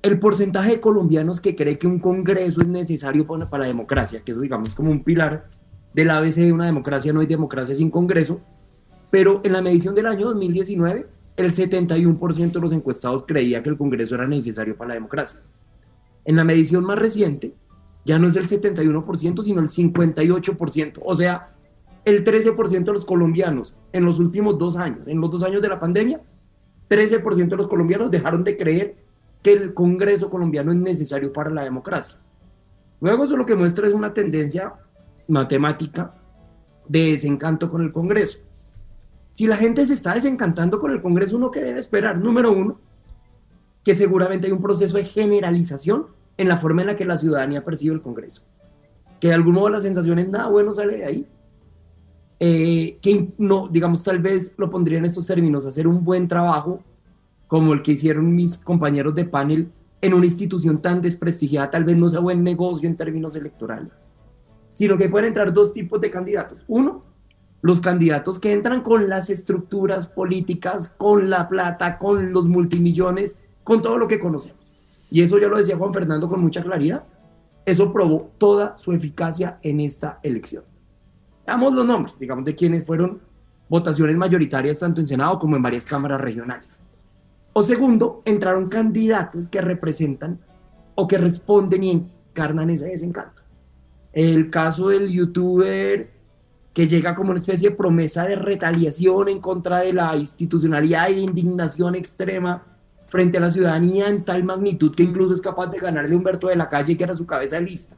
[0.02, 4.32] el porcentaje de colombianos que cree que un Congreso es necesario para, la democracia, que
[4.32, 5.46] es digamos como un pilar
[5.94, 8.40] del ABC de una democracia, no hay democracia sin Congreso,
[9.10, 11.06] pero en la medición del año 2019
[11.36, 15.40] el 71% de los encuestados creía que el Congreso era necesario para la democracia.
[16.24, 17.54] En la medición más reciente,
[18.04, 21.00] ya no es el 71%, sino el 58%.
[21.04, 21.54] O sea,
[22.04, 25.68] el 13% de los colombianos en los últimos dos años, en los dos años de
[25.68, 26.20] la pandemia,
[26.88, 28.96] 13% de los colombianos dejaron de creer
[29.42, 32.18] que el Congreso colombiano es necesario para la democracia.
[33.00, 34.74] Luego eso lo que muestra es una tendencia
[35.28, 36.14] matemática
[36.88, 38.40] de desencanto con el Congreso.
[39.32, 42.78] Si la gente se está desencantando con el Congreso, uno que debe esperar, número uno,
[43.84, 47.64] que seguramente hay un proceso de generalización en la forma en la que la ciudadanía
[47.64, 48.42] percibe el Congreso.
[49.20, 51.26] Que de algún modo la sensación es nada bueno sale de ahí.
[52.40, 56.82] Eh, que no, digamos, tal vez lo pondría en estos términos, hacer un buen trabajo
[57.46, 61.96] como el que hicieron mis compañeros de panel en una institución tan desprestigiada, tal vez
[61.96, 64.10] no sea buen negocio en términos electorales,
[64.68, 66.64] sino que pueden entrar dos tipos de candidatos.
[66.66, 67.04] Uno,
[67.62, 73.80] los candidatos que entran con las estructuras políticas, con la plata, con los multimillones, con
[73.80, 74.74] todo lo que conocemos.
[75.10, 77.04] Y eso ya lo decía Juan Fernando con mucha claridad.
[77.64, 80.64] Eso probó toda su eficacia en esta elección.
[81.46, 83.20] Damos los nombres, digamos, de quienes fueron
[83.68, 86.82] votaciones mayoritarias tanto en Senado como en varias cámaras regionales.
[87.52, 90.40] O segundo, entraron candidatos que representan
[90.94, 93.42] o que responden y encarnan ese desencanto.
[94.12, 96.11] El caso del youtuber
[96.72, 101.16] que llega como una especie de promesa de retaliación en contra de la institucionalidad y
[101.16, 102.64] de indignación extrema
[103.06, 106.48] frente a la ciudadanía en tal magnitud que incluso es capaz de ganarle a Humberto
[106.48, 107.96] de la Calle, que era su cabeza de lista.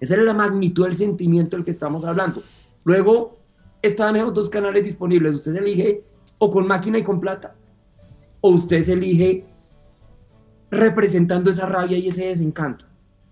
[0.00, 2.42] Esa es la magnitud del sentimiento del que estamos hablando.
[2.84, 3.36] Luego
[3.82, 5.34] están esos dos canales disponibles.
[5.34, 6.02] Usted elige
[6.38, 7.54] o con máquina y con plata,
[8.40, 9.44] o usted se elige
[10.70, 12.84] representando esa rabia y ese desencanto.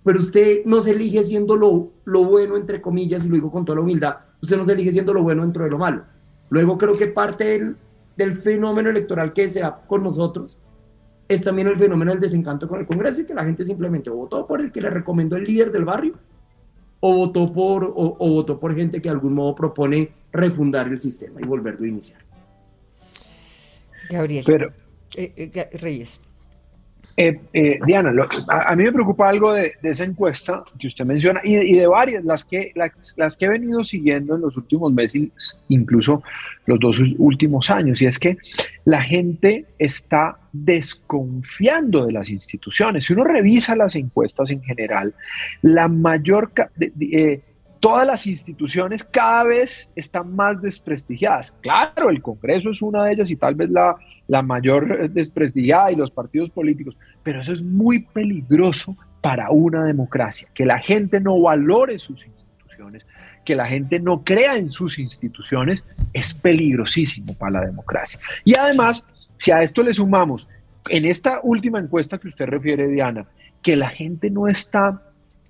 [0.04, 3.64] Pero usted no se elige siendo lo, lo bueno, entre comillas, y lo digo con
[3.64, 4.16] toda la humildad,
[4.46, 6.04] usted no se elige siendo lo bueno dentro de lo malo.
[6.48, 7.76] Luego creo que parte del,
[8.16, 10.58] del fenómeno electoral que se da con nosotros
[11.28, 14.46] es también el fenómeno del desencanto con el Congreso y que la gente simplemente votó
[14.46, 16.14] por el que le recomendó el líder del barrio
[17.00, 21.40] o votó por, o, votó por gente que de algún modo propone refundar el sistema
[21.40, 22.20] y volverlo a iniciar.
[24.08, 24.44] Gabriel.
[24.46, 24.72] Pero,
[25.16, 26.20] eh, eh, Reyes.
[27.18, 28.12] Eh, eh, Diana,
[28.48, 32.44] a, mí me preocupa algo de, esa encuesta que usted menciona y, de varias, las
[32.44, 35.30] que, las, que he venido siguiendo en los últimos meses,
[35.70, 36.22] incluso
[36.66, 38.36] los dos últimos años, y es que
[38.84, 43.06] la gente está desconfiando de las instituciones.
[43.06, 45.14] Si uno revisa las encuestas en general,
[45.62, 47.40] la mayor, eh,
[47.80, 51.52] todas las instituciones cada vez están más desprestigiadas.
[51.62, 53.96] Claro, el Congreso es una de ellas y tal vez la,
[54.28, 60.48] la mayor desprestigiada y los partidos políticos, pero eso es muy peligroso para una democracia,
[60.54, 63.04] que la gente no valore sus instituciones,
[63.44, 68.20] que la gente no crea en sus instituciones, es peligrosísimo para la democracia.
[68.44, 70.48] Y además, si a esto le sumamos,
[70.88, 73.26] en esta última encuesta que usted refiere, Diana,
[73.62, 75.02] que la gente no está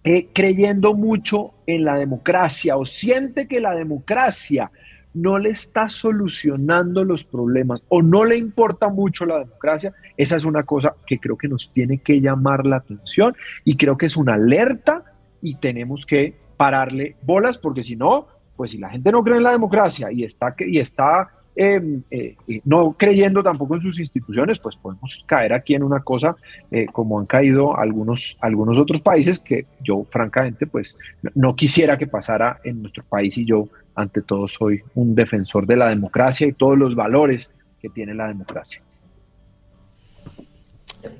[0.04, 4.70] eh, creyendo mucho en la democracia o siente que la democracia
[5.16, 10.44] no le está solucionando los problemas o no le importa mucho la democracia, esa es
[10.44, 14.16] una cosa que creo que nos tiene que llamar la atención y creo que es
[14.16, 15.04] una alerta
[15.40, 18.26] y tenemos que pararle bolas porque si no,
[18.56, 22.36] pues si la gente no cree en la democracia y está, y está Em, eh,
[22.48, 26.36] eh, no creyendo tampoco en sus instituciones, pues podemos caer aquí en una cosa
[26.70, 30.98] eh, como han caído algunos, algunos otros países que yo francamente pues
[31.34, 35.76] no quisiera que pasara en nuestro país y yo ante todo soy un defensor de
[35.76, 38.80] la democracia y todos los valores que tiene la democracia.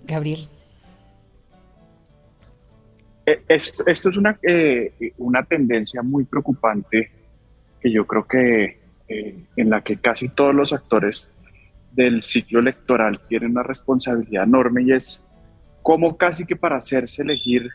[0.07, 0.41] Gabriel.
[3.49, 4.39] Esto, esto es una,
[5.19, 7.11] una tendencia muy preocupante
[7.81, 11.33] que yo creo que eh, en la que casi todos los actores
[11.93, 15.23] del ciclo electoral tienen una responsabilidad enorme y es
[15.83, 17.71] cómo casi que para hacerse elegir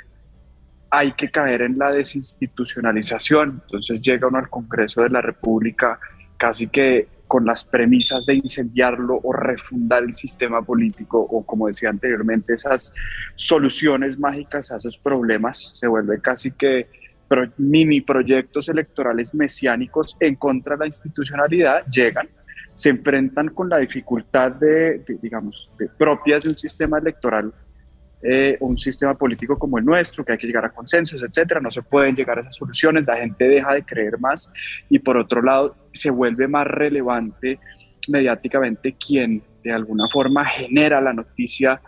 [0.91, 3.62] hay que caer en la desinstitucionalización.
[3.63, 5.99] Entonces llega uno al Congreso de la República
[6.38, 11.89] casi que con las premisas de incendiarlo o refundar el sistema político o como decía
[11.89, 12.93] anteriormente, esas
[13.36, 16.88] soluciones mágicas a esos problemas se vuelve casi que
[17.56, 22.27] mini proyectos electorales mesiánicos en contra de la institucionalidad llegan,
[22.73, 27.54] se enfrentan con la dificultad de, digamos, propias de un sistema electoral
[28.23, 31.71] eh, un sistema político como el nuestro, que hay que llegar a consensos, etcétera, no
[31.71, 34.51] se pueden llegar a esas soluciones, la gente deja de creer más
[34.89, 37.60] y por otro lado se vuelve más relevante
[38.07, 41.81] mediáticamente quien de alguna forma genera la noticia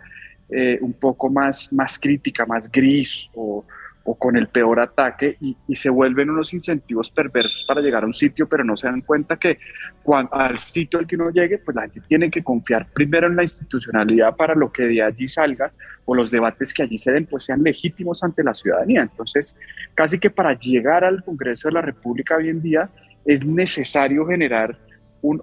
[0.48, 3.64] eh, un poco más, más crítica, más gris o,
[4.04, 8.14] o con el peor ataque y, se vuelven unos incentivos perversos para llegar a un
[8.14, 9.58] sitio, pero no se dan cuenta que
[10.02, 13.36] cuando, al sitio al que uno llegue, pues la gente tiene que confiar primero en
[13.36, 15.72] la institucionalidad para lo que de allí salga
[16.04, 19.02] o los debates que allí se den, pues sean legítimos ante la ciudadanía.
[19.02, 19.58] Entonces,
[19.94, 22.90] casi que para llegar al Congreso de la República hoy en día
[23.24, 24.78] es necesario generar
[25.22, 25.40] un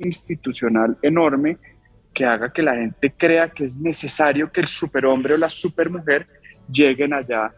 [0.00, 1.58] institucional enorme
[2.18, 6.26] que haga que la gente crea que es necesario que el superhombre o la supermujer
[6.68, 7.52] lleguen allá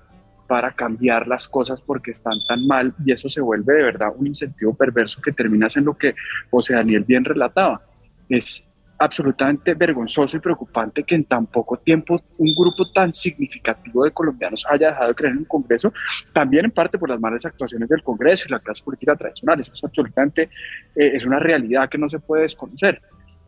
[0.47, 4.27] para cambiar las cosas porque están tan mal y eso se vuelve de verdad un
[4.27, 6.15] incentivo perverso que termina en lo que
[6.51, 7.81] José Daniel bien relataba.
[8.29, 8.69] Es
[8.99, 14.67] absolutamente vergonzoso y preocupante que en tan poco tiempo un grupo tan significativo de colombianos
[14.69, 15.91] haya dejado de creer en un Congreso,
[16.35, 19.59] también en parte por las malas actuaciones del Congreso y la clase política tradicional.
[19.59, 20.51] Eso es absolutamente,
[20.95, 23.01] eh, es una realidad que no se puede desconocer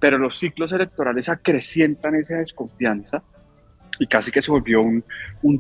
[0.02, 3.22] pero los ciclos electorales acrecientan esa desconfianza
[4.00, 5.04] y casi que se volvió un,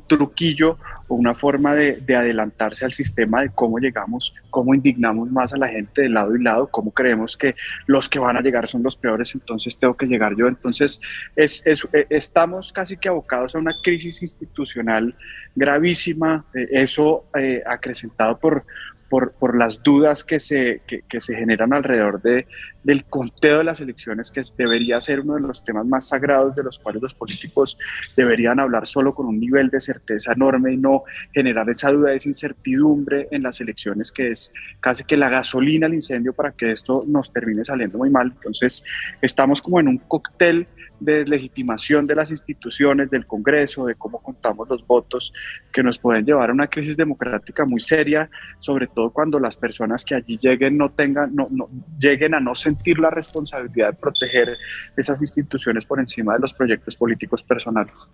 [0.08, 5.58] truquillo o una forma de, adelantarse al sistema de cómo llegamos, cómo indignamos más a
[5.58, 7.54] la gente de lado y lado, cómo creemos que
[7.86, 10.48] los que van a llegar son los peores, entonces tengo que llegar yo.
[10.48, 11.00] Entonces
[11.36, 15.14] es, eh, estamos casi que abocados a una crisis institucional
[15.54, 18.64] gravísima, eh, eso eh, acrecentado por
[19.12, 22.46] por, las dudas que se, que, se generan alrededor de,
[22.82, 26.62] del conteo de las elecciones, que debería ser uno de los temas más sagrados de
[26.62, 27.76] los cuales los políticos
[28.16, 31.02] deberían hablar solo con un nivel de certeza enorme y no
[31.34, 35.94] generar esa duda, esa incertidumbre en las elecciones, que es casi que la gasolina al
[35.94, 38.32] incendio para que esto nos termine saliendo muy mal.
[38.34, 38.82] Entonces,
[39.20, 40.66] estamos como en un cóctel
[41.04, 45.32] de legitimación de las instituciones, del Congreso, de cómo contamos los votos,
[45.72, 50.04] que nos pueden llevar a una crisis democrática muy seria, sobre todo cuando las personas
[50.04, 54.56] que allí lleguen no tengan, no, no lleguen a no sentir la responsabilidad de proteger
[54.96, 58.08] esas instituciones por encima de los proyectos políticos personales.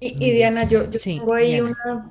[0.00, 2.10] Y, Diana, yo, tengo ahí una,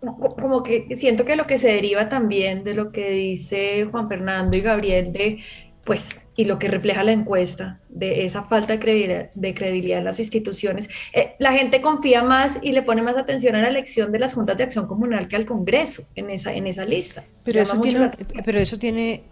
[0.00, 4.56] como que siento que lo que se deriva también de lo que dice Juan Fernando
[4.56, 5.38] y Gabriel de
[5.84, 10.04] pues, y lo que refleja la encuesta de esa falta de credibilidad, de credibilidad en
[10.04, 14.12] las instituciones, eh, la gente confía más y le pone más atención a la elección
[14.12, 17.24] de las juntas de acción comunal que al Congreso en esa, en esa lista.
[17.42, 18.12] Pero eso, tiene,
[18.44, 19.24] pero eso tiene,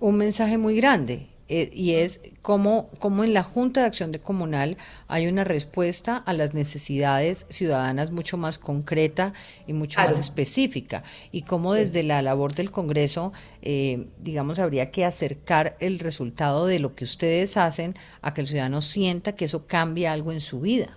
[0.00, 4.20] un mensaje muy grande eh, y es cómo, cómo, en la Junta de Acción de
[4.20, 9.34] Comunal hay una respuesta a las necesidades ciudadanas mucho más concreta
[9.66, 15.04] y mucho más específica, y cómo desde la labor del Congreso, eh, digamos, habría que
[15.04, 19.66] acercar el resultado de lo que ustedes hacen a que el ciudadano sienta que eso
[19.66, 20.96] cambia algo en su vida.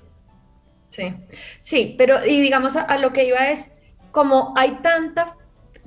[0.87, 1.13] Sí,
[1.59, 3.73] sí, pero y digamos a, lo que iba es,
[4.11, 5.35] como hay tanta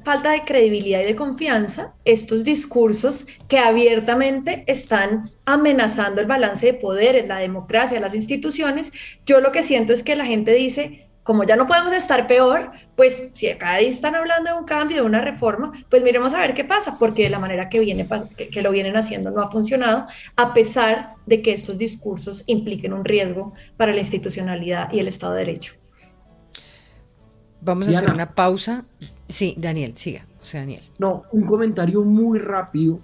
[0.04, 6.74] falta de credibilidad y de confianza, estos discursos que abiertamente están amenazando el balance de
[6.74, 8.92] poder en la democracia, las instituciones,
[9.26, 12.70] yo lo que siento es que la gente dice, como ya no podemos estar peor,
[12.96, 16.54] pues si acá están hablando de un cambio, de una reforma, pues miremos a ver
[16.54, 20.06] qué pasa, porque de la manera que, viene, que, lo vienen haciendo no ha funcionado,
[20.36, 25.34] a pesar de que estos discursos impliquen un riesgo para la institucionalidad y el Estado
[25.34, 25.74] de Derecho.
[27.60, 28.86] Vamos a hacer una pausa.
[29.28, 30.26] Sí, Daniel, siga.
[30.40, 30.82] O sea, Daniel.
[30.98, 33.00] No, un comentario muy rápido,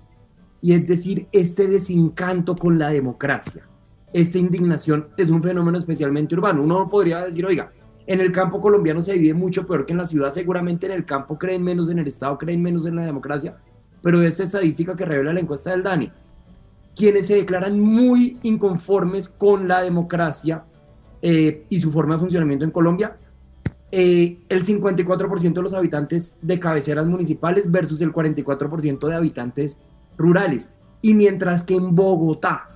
[0.60, 3.66] y es decir, este desencanto con la democracia,
[4.12, 6.62] esta indignación es un fenómeno especialmente urbano.
[6.62, 7.72] Uno podría decir, oiga,
[8.06, 10.30] en el campo colombiano se vive mucho peor que en la ciudad.
[10.30, 13.56] Seguramente en el campo creen menos en el Estado, creen menos en la democracia.
[14.02, 16.12] Pero esta estadística que revela la encuesta del DANI.
[16.94, 20.64] Quienes se declaran muy inconformes con la democracia
[21.20, 23.16] eh, y su forma de funcionamiento en Colombia,
[23.96, 29.84] eh, el 54% de los habitantes de cabeceras municipales versus el 44% de habitantes
[30.18, 30.74] rurales.
[31.00, 32.70] Y mientras que en Bogotá,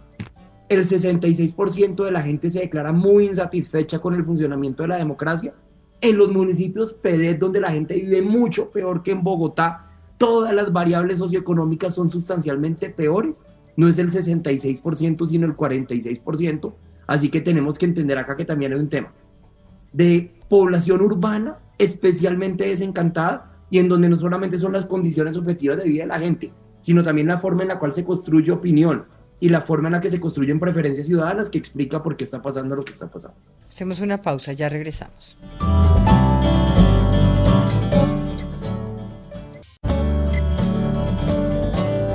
[0.69, 5.55] el 66% de la gente se declara muy insatisfecha con el funcionamiento de la democracia.
[6.01, 10.73] En los municipios PD, donde la gente vive mucho peor que en Bogotá, todas las
[10.73, 13.43] variables socioeconómicas son sustancialmente peores.
[13.77, 16.73] No es el 66%, sino el 46%.
[17.09, 19.12] Así que tenemos que entender acá que también hay un tema
[19.93, 25.84] de población urbana especialmente desencantada y en donde no solamente son las condiciones objetivas de
[25.84, 29.05] vida de la gente, sino también la forma en la cual se construye opinión,
[29.40, 32.42] y la forma en la que se construyen preferencias ciudadanas que explica por qué está
[32.42, 33.36] pasando lo que está pasando.
[33.68, 35.36] Hacemos una pausa, ya regresamos.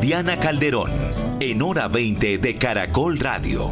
[0.01, 0.91] Diana Calderón,
[1.39, 3.71] en hora 20 de Caracol Radio.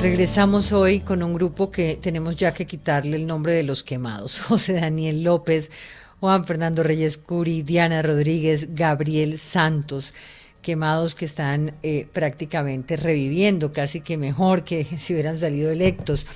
[0.00, 4.40] Regresamos hoy con un grupo que tenemos ya que quitarle el nombre de los quemados.
[4.48, 5.72] José Daniel López,
[6.20, 10.14] Juan Fernando Reyes Curi, Diana Rodríguez, Gabriel Santos,
[10.62, 16.26] quemados que están eh, prácticamente reviviendo, casi que mejor que si hubieran salido electos.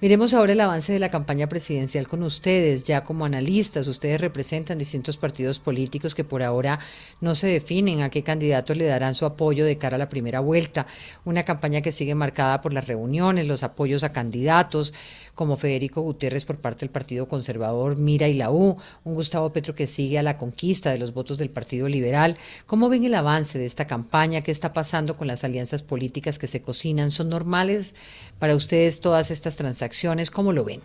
[0.00, 4.78] Miremos ahora el avance de la campaña presidencial con ustedes, ya como analistas, ustedes representan
[4.78, 6.78] distintos partidos políticos que por ahora
[7.20, 10.40] no se definen a qué candidatos le darán su apoyo de cara a la primera
[10.40, 10.86] vuelta,
[11.24, 14.94] una campaña que sigue marcada por las reuniones, los apoyos a candidatos,
[15.34, 19.74] como Federico Gutiérrez por parte del Partido Conservador, Mira y la U, un Gustavo Petro
[19.74, 22.36] que sigue a la conquista de los votos del Partido Liberal.
[22.66, 24.42] ¿Cómo ven el avance de esta campaña?
[24.42, 27.10] ¿Qué está pasando con las alianzas políticas que se cocinan?
[27.10, 27.96] ¿Son normales
[28.38, 30.30] para ustedes todas estas transacciones?
[30.30, 30.80] ¿Cómo lo ven?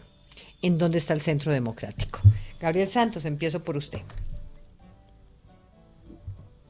[0.62, 2.20] ¿En dónde está el centro democrático?
[2.60, 4.00] Gabriel Santos, empiezo por usted.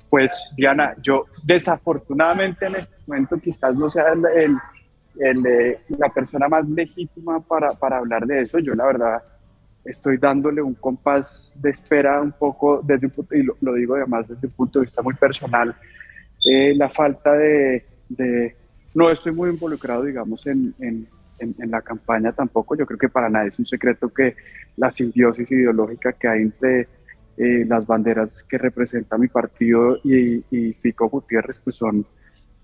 [0.10, 4.06] Pues Diana, yo desafortunadamente en este momento quizás no sea
[4.36, 4.58] el
[5.20, 8.60] el, la persona más legítima para, para, hablar de eso.
[8.60, 9.24] Yo la verdad
[9.84, 14.48] estoy dándole un compás de espera un poco desde un y lo, digo además desde
[14.48, 15.76] un punto de vista muy personal,
[16.46, 17.86] eh, la falta de,
[18.94, 21.08] no estoy muy involucrado, digamos, en,
[21.58, 22.76] la campaña tampoco.
[22.76, 24.36] Yo creo que para nadie es un secreto que
[24.78, 26.88] la simbiosis ideológica que hay entre
[27.38, 32.06] eh, las banderas que representa mi partido y, y Fico Gutiérrez, pues son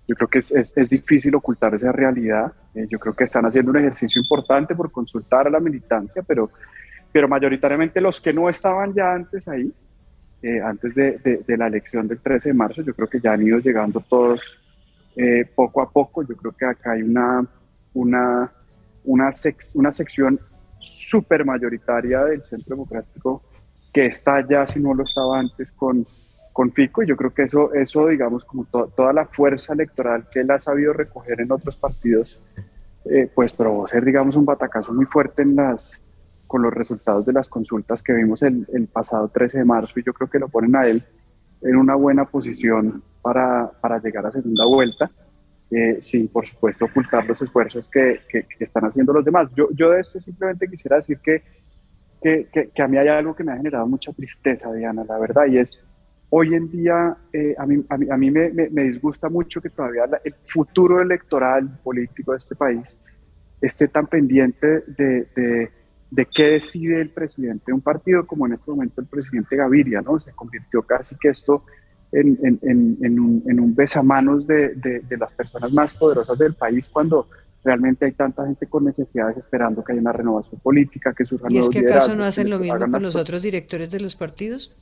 [0.07, 2.51] yo creo que es, es, difícil ocultar esa realidad.
[2.75, 6.49] Eh, yo creo que están haciendo un ejercicio importante por consultar a la militancia, pero,
[7.13, 9.71] pero mayoritariamente los que no estaban ya antes ahí,
[10.41, 13.43] eh, antes de, de, la elección del 13 de marzo, yo creo que ya han
[13.43, 14.41] ido llegando todos
[15.15, 16.23] eh, poco a poco.
[16.23, 17.45] Yo creo que acá hay una,
[17.93, 18.51] una,
[19.03, 19.31] una,
[19.73, 20.39] una sección
[20.79, 23.43] súper mayoritaria del Centro Democrático
[23.93, 26.07] que está ya, si no lo estaba antes, con
[26.53, 30.41] con Fico y yo creo que eso, eso digamos, como toda la fuerza electoral que
[30.41, 32.39] él ha sabido recoger en otros partidos,
[33.05, 35.91] eh, pues probó ser, digamos, un batacazo muy fuerte en las,
[36.51, 40.03] con los resultados de las consultas que vimos el, el pasado 13 de marzo y
[40.03, 41.01] yo creo que lo ponen a él
[41.61, 45.09] en una buena posición para, para llegar a segunda vuelta,
[45.71, 49.49] eh, sin por supuesto ocultar los esfuerzos que, que, están haciendo los demás.
[49.55, 51.41] Yo, yo de esto simplemente quisiera decir que,
[52.21, 55.45] que, que, a mí hay algo que me ha generado mucha tristeza, Diana, la verdad,
[55.47, 55.87] y es
[56.33, 60.33] Hoy en día, eh, a mí, a mí, me, me, disgusta mucho que todavía el
[60.47, 62.97] futuro electoral político de este país
[63.59, 65.69] esté tan pendiente de, de,
[66.11, 70.01] de, qué decide el presidente de un partido, como en este momento el presidente Gaviria,
[70.01, 70.19] ¿no?
[70.19, 71.63] Se convirtió casi que esto
[72.11, 72.59] en, en,
[73.01, 77.27] en, un, en un, besamanos de, de, las personas más poderosas del país cuando
[77.63, 81.59] realmente hay tanta gente con necesidades esperando que haya una renovación política, que sus ¿Y
[81.59, 84.75] es que acaso no hacen lo mismo con los otros directores de los partidos?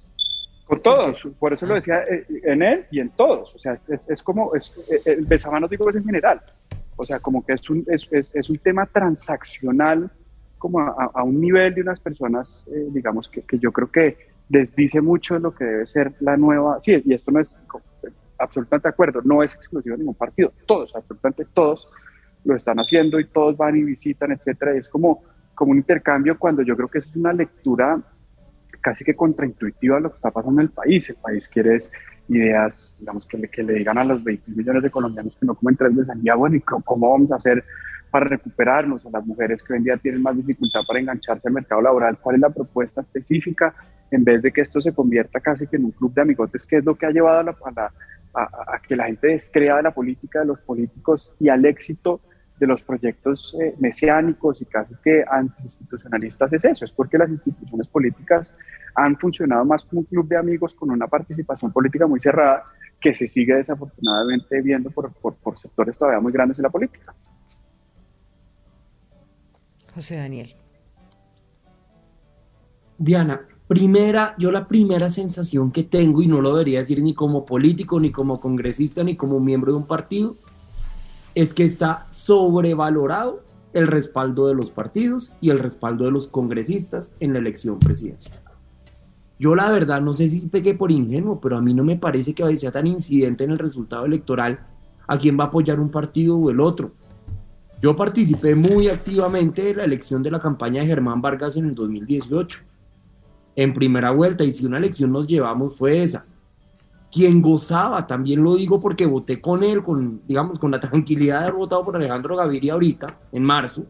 [0.65, 3.53] Con todos, por eso lo decía eh, en él y en todos.
[3.55, 6.41] O sea, es, es como, es, eh, el besamanos digo es en general.
[6.95, 10.11] O sea, como que es un, es, es, un tema transaccional
[10.59, 14.17] como a, un nivel de unas personas, eh, digamos, que, que, yo creo que
[14.49, 17.55] les dice mucho de lo que debe ser la nueva, sí, y esto no es
[18.37, 21.87] absolutamente de acuerdo, no es exclusivo de ningún partido, todos, absolutamente todos
[22.43, 25.23] lo están haciendo y todos van y visitan, etcétera, y es como,
[25.55, 28.01] como un intercambio cuando yo creo que es una lectura
[28.81, 31.09] casi que contraintuitiva de lo que está pasando en el país.
[31.09, 31.79] El país quiere
[32.29, 35.55] ideas, digamos, que le, que le digan a los 20 millones de colombianos que no
[35.55, 37.63] comen tres veces al día, bueno, ¿y cómo vamos a hacer
[38.11, 41.53] para recuperarnos a las mujeres que hoy en día tienen más dificultad para engancharse al
[41.53, 42.17] mercado laboral?
[42.19, 43.73] ¿Cuál es la propuesta específica?
[44.11, 46.77] En vez de que esto se convierta casi que en un club de amigotes, que
[46.77, 47.91] es lo que ha llevado a, la,
[48.33, 52.21] a, que la gente descrea de la política, de los políticos y al éxito
[52.59, 57.87] de los proyectos eh, mesiánicos y casi que antiinstitucionalistas es eso, es porque las instituciones
[57.87, 58.57] políticas
[58.95, 62.63] han funcionado más como un club de amigos con una participación política muy cerrada
[62.99, 67.13] que se sigue desafortunadamente viendo por, por, sectores todavía muy grandes en la política.
[69.99, 70.55] José Daniel.
[72.97, 77.45] Diana, primera, yo la primera sensación que tengo, y no lo debería decir ni como
[77.45, 80.37] político, ni como congresista, ni como miembro de un partido,
[81.35, 83.41] es que está sobrevalorado
[83.73, 88.39] el respaldo de los partidos y el respaldo de los congresistas en la elección presidencial.
[89.37, 92.33] Yo la verdad no sé si pequé por ingenuo, pero a mí no me parece
[92.33, 94.65] que sea tan incidente en el resultado electoral
[95.07, 96.93] a quién va a apoyar un partido o el otro.
[97.81, 101.75] Yo participé muy activamente en la elección de la campaña de Germán Vargas en el
[101.75, 102.59] 2018,
[103.55, 106.25] en primera vuelta, y si una elección nos llevamos fue esa.
[107.09, 111.43] Quien gozaba, también lo digo porque voté con él, con, digamos, con la tranquilidad de
[111.45, 113.85] haber votado por Alejandro Gaviria ahorita, en marzo,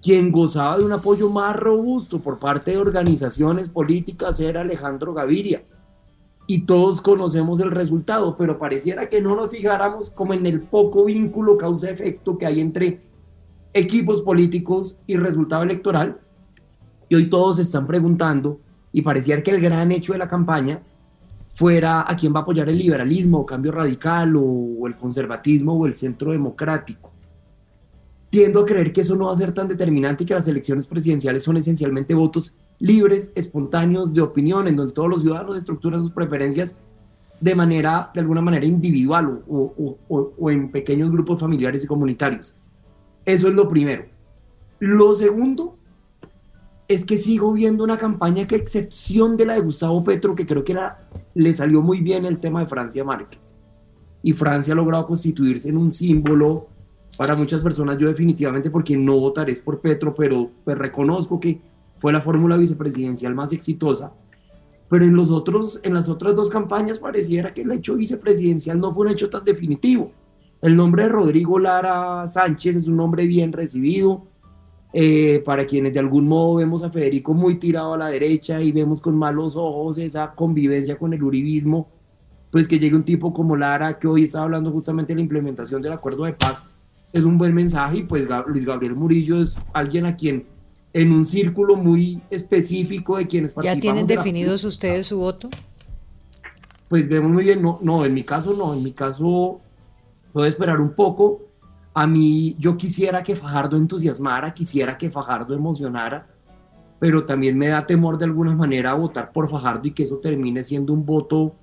[0.00, 5.64] quien gozaba de un apoyo más robusto por parte de organizaciones políticas era Alejandro Gaviria.
[6.46, 11.04] Y todos conocemos el resultado, pero pareciera que no nos fijáramos como en el poco
[11.04, 13.00] vínculo causa-efecto que hay entre
[13.72, 16.18] equipos políticos y resultado electoral.
[17.08, 20.80] Y hoy todos se están preguntando, y pareciera que el gran hecho de la campaña
[21.54, 25.86] fuera a quién va a apoyar el liberalismo, o cambio radical, o el conservatismo, o
[25.86, 27.12] el centro democrático
[28.32, 30.86] tiendo a creer que eso no va a ser tan determinante y que las elecciones
[30.86, 36.10] presidenciales son esencialmente votos libres, espontáneos, de opinión, en donde todos los ciudadanos estructuran sus
[36.10, 36.76] preferencias
[37.40, 42.56] de manera, de alguna manera individual o, en pequeños grupos familiares y comunitarios.
[43.24, 44.06] Eso es lo primero.
[44.80, 45.76] Lo segundo
[46.88, 50.64] es que sigo viendo una campaña que, excepción de la de Gustavo Petro, que creo
[50.64, 50.76] que
[51.34, 53.56] le salió muy bien el tema de Francia Márquez.
[54.24, 56.66] Y Francia ha logrado constituirse en un símbolo
[57.16, 61.60] para muchas personas yo definitivamente porque no votaré por Petro, pero pues reconozco que
[62.02, 64.12] fue la fórmula vicepresidencial más exitosa.
[64.88, 68.92] Pero en, los otros, en las otras dos campañas pareciera que el hecho vicepresidencial no
[68.92, 70.10] fue un hecho tan definitivo.
[70.60, 74.26] El nombre de Rodrigo Lara Sánchez es un nombre bien recibido.
[74.92, 78.72] Eh, para quienes de algún modo vemos a Federico muy tirado a la derecha y
[78.72, 81.88] vemos con malos ojos esa convivencia con el uribismo,
[82.50, 85.80] pues que llegue un tipo como Lara, que hoy está hablando justamente de la implementación
[85.80, 86.68] del acuerdo de paz,
[87.12, 90.51] es un buen mensaje y pues Luis Gabriel Murillo es alguien a quien
[90.92, 93.76] en un círculo muy específico de quienes participan.
[93.76, 95.48] ¿Ya tienen definidos ustedes su voto?
[96.88, 99.60] Pues vemos muy bien, no, no, en mi caso no, en mi caso
[100.32, 101.40] puedo esperar un poco.
[101.94, 106.26] A mí yo quisiera que Fajardo entusiasmara, quisiera que Fajardo emocionara,
[106.98, 110.62] pero también me da temor de alguna manera votar por Fajardo y que eso termine
[110.64, 111.54] siendo un voto,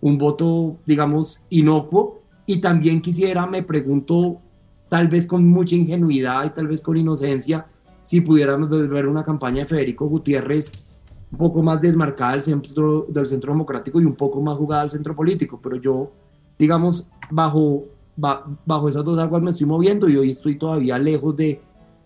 [0.00, 2.22] un voto, digamos, inocuo.
[2.46, 4.40] Y también quisiera, me pregunto,
[4.88, 7.66] tal vez con mucha ingenuidad y tal vez con inocencia,
[8.06, 10.72] si pudiéramos ver una campaña de Federico Gutiérrez
[11.32, 14.90] un poco más desmarcada del centro, del centro democrático y un poco más jugada al
[14.90, 16.12] centro político, pero yo,
[16.56, 17.84] digamos, bajo,
[18.16, 21.60] bajo esas dos aguas me estoy moviendo y hoy estoy todavía lejos de,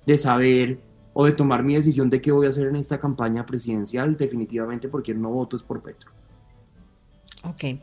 [0.07, 0.81] de saber
[1.13, 4.89] o de tomar mi decisión de qué voy a hacer en esta campaña presidencial, definitivamente
[4.89, 6.11] porque no voto es por Petro.
[7.45, 7.79] Ok.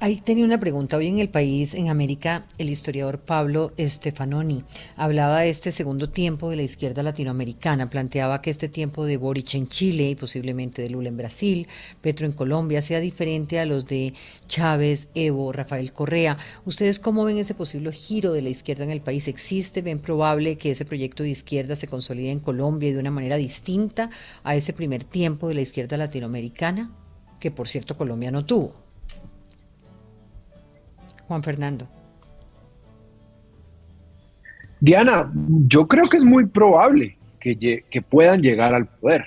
[0.00, 0.96] Ahí tenía una pregunta.
[0.96, 4.64] Hoy en el país, en América, el historiador Pablo Stefanoni
[4.96, 7.88] hablaba de este segundo tiempo de la izquierda latinoamericana.
[7.88, 11.68] Planteaba que este tiempo de Boric en Chile y posiblemente de Lula en Brasil,
[12.00, 14.14] Petro en Colombia, sea diferente a los de
[14.48, 16.38] Chávez, Evo, Rafael Correa.
[16.64, 19.28] ¿Ustedes cómo ven ese posible giro de la izquierda en el país?
[19.28, 19.80] ¿Existe?
[19.80, 24.10] ¿Ven probable que ese proyecto de izquierda se consolide en Colombia de una manera distinta
[24.42, 26.90] a ese primer tiempo de la izquierda latinoamericana?
[27.38, 28.87] Que por cierto Colombia no tuvo.
[31.28, 31.86] Juan Fernando.
[34.80, 35.30] Diana,
[35.66, 39.26] yo creo que es muy probable que, puedan llegar al poder.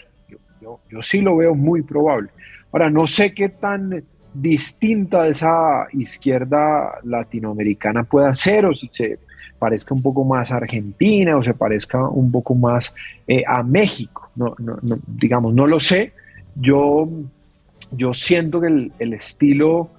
[0.60, 2.30] Yo, sí lo veo muy probable.
[2.72, 9.20] Ahora, no sé qué tan distinta esa izquierda latinoamericana pueda ser o si se
[9.60, 12.94] parezca un poco más a Argentina o se parezca un poco más
[13.28, 14.32] eh, a México.
[15.06, 16.14] Digamos, no lo sé.
[16.56, 17.08] Yo,
[17.92, 19.90] yo siento que el estilo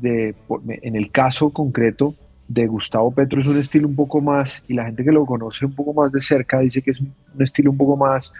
[0.00, 0.34] de,
[0.82, 2.14] en el caso concreto
[2.48, 5.64] de Gustavo Petro es un estilo un poco más, y la gente que lo conoce
[5.64, 8.32] un poco más de cerca dice que es un, estilo un poco más,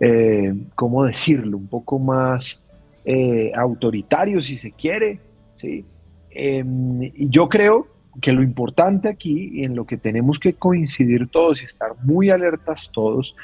[0.00, 1.58] eh, ¿cómo decirlo?
[1.58, 2.64] Un poco más
[3.04, 5.20] eh, autoritario, si se quiere.
[5.58, 5.84] ¿sí?
[6.30, 7.88] Em, y yo creo
[8.20, 12.30] que lo importante aquí, y en lo que tenemos que coincidir todos y estar muy
[12.30, 13.36] alertas todos,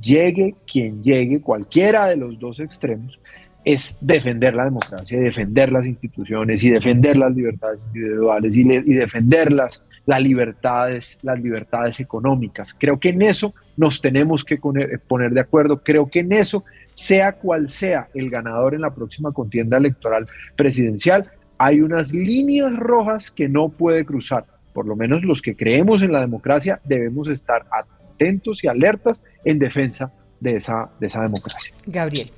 [0.00, 3.18] llegue quien llegue, cualquiera de los dos extremos,
[3.64, 9.82] es defender la democracia, defender las instituciones y defender las libertades individuales y, defender las,
[10.20, 12.74] libertades, las libertades económicas.
[12.78, 15.82] Creo que en eso nos tenemos que poner de acuerdo.
[15.82, 21.30] Creo que en eso, sea cual sea el ganador en la próxima contienda electoral presidencial,
[21.58, 24.46] hay unas líneas rojas que no puede cruzar.
[24.72, 29.58] Por lo menos los que creemos en la democracia debemos estar atentos y alertas en
[29.58, 31.74] defensa de esa, de esa democracia.
[31.86, 32.30] Gabriel.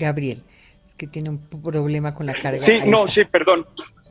[0.00, 0.42] Gabriel,
[0.86, 2.58] es que tiene un problema con la carga.
[2.58, 3.66] Sí, no, sí, perdón.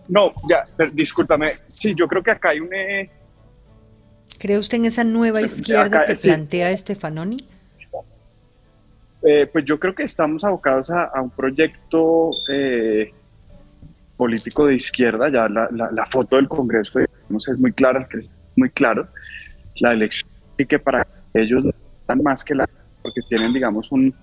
[0.07, 1.53] No, ya, discúlpame.
[1.67, 2.73] Sí, yo creo que acá hay un...
[2.73, 3.09] Eh,
[4.37, 7.47] ¿Cree usted en esa nueva izquierda que plantea Stefanoni?
[9.21, 13.11] Eh, pues yo creo que estamos abocados a, un proyecto eh,
[14.15, 15.29] político de izquierda.
[15.29, 19.07] Ya la, foto del Congreso es muy clara, es muy claro.
[19.75, 21.65] La elección sí que para ellos
[22.01, 22.69] están más que la
[23.01, 24.13] porque tienen, digamos, un,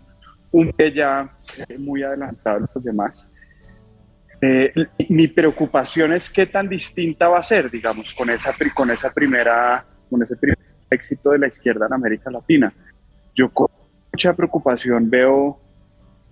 [0.53, 1.36] un ya eh,
[1.79, 3.31] muy adelantado a los demás.
[4.41, 4.73] Eh,
[5.09, 9.85] mi preocupación es qué tan distinta va a ser, digamos, con esa, con esa primera,
[10.11, 10.59] con ese primer
[10.91, 12.73] éxito de la izquierda en América Latina.
[13.35, 13.69] Yo con
[14.13, 15.59] mucha preocupación veo,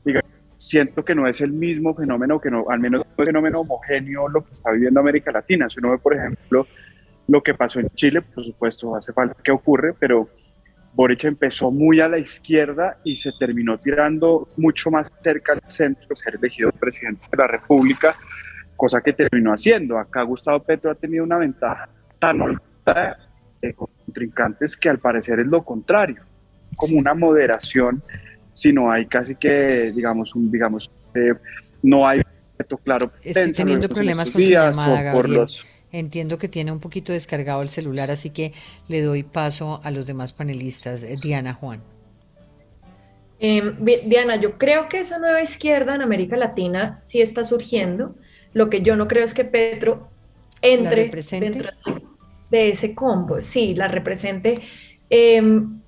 [0.05, 3.25] digamos, siento que no es el mismo fenómeno, que no, al menos no es un
[3.25, 5.69] fenómeno homogéneo lo que está viviendo América Latina.
[5.69, 6.67] Si uno ve, por ejemplo,
[7.27, 10.29] lo que pasó en Chile, por supuesto, hace falta que ocurre, pero
[10.95, 16.15] Boric empezó muy a la izquierda y se terminó tirando mucho más cerca al centro
[16.15, 18.17] ser elegido presidente de la República,
[18.77, 19.99] cosa que terminó haciendo.
[19.99, 21.89] Acá Gustavo Petro ha tenido una ventaja
[22.19, 23.19] tan alta
[23.61, 26.23] de contrincantes que al parecer es lo contrario,
[26.77, 28.03] como una moderación,
[28.53, 31.35] si no hay casi que, digamos, un, digamos, eh,
[31.83, 32.23] no hay
[32.85, 33.11] claro.
[33.23, 37.69] Estoy teniendo problemas con su llamada, por los Entiendo que tiene un poquito descargado el
[37.69, 38.53] celular, así que
[38.89, 41.05] le doy paso a los demás panelistas.
[41.05, 41.85] Eh, Diana Juan.
[43.39, 48.17] Em, Diana, yo creo que esa nueva izquierda en América Latina sí está surgiendo.
[48.55, 50.11] Lo que yo no creo es que Petro
[50.63, 51.71] entre dentro
[52.51, 53.41] de ese combo.
[53.41, 54.57] Sí, la represente.
[55.11, 55.81] Em,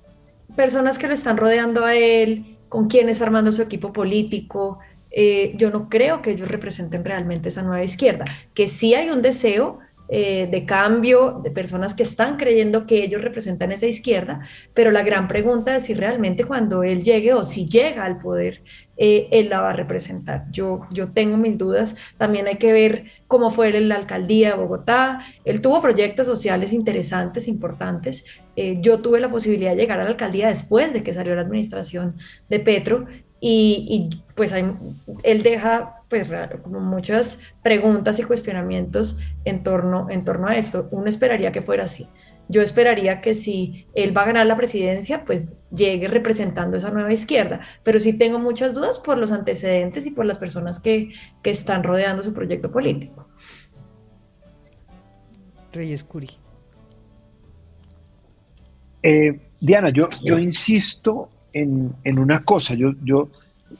[0.55, 4.79] personas que lo están rodeando a él, con quienes armando su equipo político.
[5.11, 8.23] Eh, yo no creo que ellos representen realmente esa nueva izquierda.
[8.53, 9.79] Que sí hay un deseo
[10.09, 14.41] eh, de cambio, de personas que están creyendo que ellos representan esa izquierda,
[14.73, 18.63] pero la gran pregunta es si realmente cuando él llegue o si llega al poder,
[18.95, 20.45] eh, él la va a representar.
[20.49, 24.51] Yo, yo tengo mis dudas, también hay que ver cómo fue él en la alcaldía
[24.51, 29.99] de Bogotá, él tuvo proyectos sociales interesantes, importantes, eh, yo tuve la posibilidad de llegar
[29.99, 32.15] a la alcaldía después de que salió la administración
[32.49, 33.05] de Petro
[33.39, 36.29] y, pues él deja pues,
[36.63, 40.87] como muchas preguntas y cuestionamientos en torno, en torno a esto.
[40.91, 42.07] Uno esperaría que fuera así.
[42.49, 47.11] Yo esperaría que si él va a ganar la presidencia, pues llegue representando esa nueva
[47.11, 47.59] izquierda.
[47.83, 51.09] Pero sí tengo muchas dudas por los antecedentes y por las personas que,
[51.43, 53.27] que están rodeando su proyecto político.
[55.73, 56.29] Reyes Curi.
[59.03, 62.73] Eh, Diana, yo, yo insisto en, una cosa.
[62.73, 63.29] Yo, yo,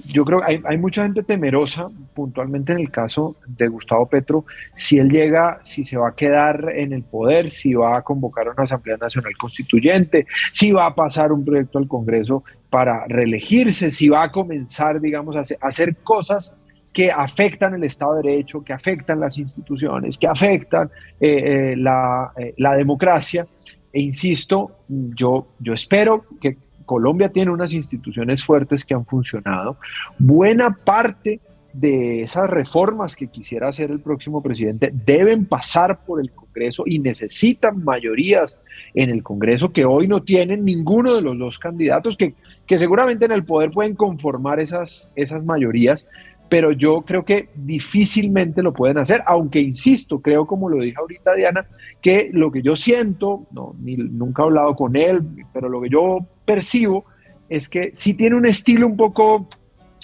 [0.05, 4.99] yo creo que hay, mucha gente temerosa, puntualmente en el caso de Gustavo Petro, si
[4.99, 8.63] él llega, si se va a quedar en el poder, si va a convocar una
[8.63, 14.23] Asamblea Nacional Constituyente, si va a pasar un proyecto al Congreso para reelegirse, si va
[14.23, 16.53] a comenzar, digamos, a hacer, cosas
[16.93, 22.31] que afectan el Estado de Derecho, que afectan las instituciones, que afectan eh, eh, la,
[22.35, 23.47] eh, la, democracia.
[23.93, 26.57] E insisto, yo, yo espero que
[26.87, 29.77] Colombia tiene unas instituciones fuertes que han funcionado.
[30.17, 31.39] Buena parte
[31.73, 36.97] de esas reformas que quisiera hacer el próximo presidente deben pasar por el Congreso y
[36.97, 38.57] necesitan mayorías
[38.95, 42.33] en el Congreso que hoy no tienen ninguno de los dos candidatos que,
[42.65, 46.07] que seguramente en el poder pueden conformar esas, esas mayorías,
[46.49, 51.33] pero yo creo que difícilmente lo pueden hacer, aunque insisto, creo como lo dije ahorita
[51.33, 51.65] Diana,
[52.01, 55.21] que lo que yo siento, no, ni, nunca he hablado con él,
[55.53, 57.05] pero lo que yo percibo
[57.49, 59.47] es que sí tiene un estilo un poco,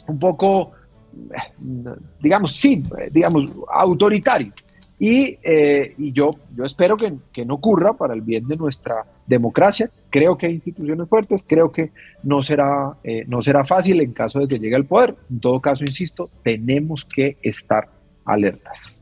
[0.08, 0.72] un poco
[2.20, 4.54] digamos, sí, digamos, autoritario.
[5.00, 9.06] Y, eh, y, yo, yo espero que, que, no ocurra para el bien de nuestra
[9.28, 9.90] democracia.
[10.14, 11.90] Creo que hay instituciones fuertes, creo que
[12.22, 15.16] no será, eh, no será fácil en caso de que llegue al poder.
[15.32, 17.90] En todo caso, insisto, tenemos que estar
[18.24, 18.94] alertas.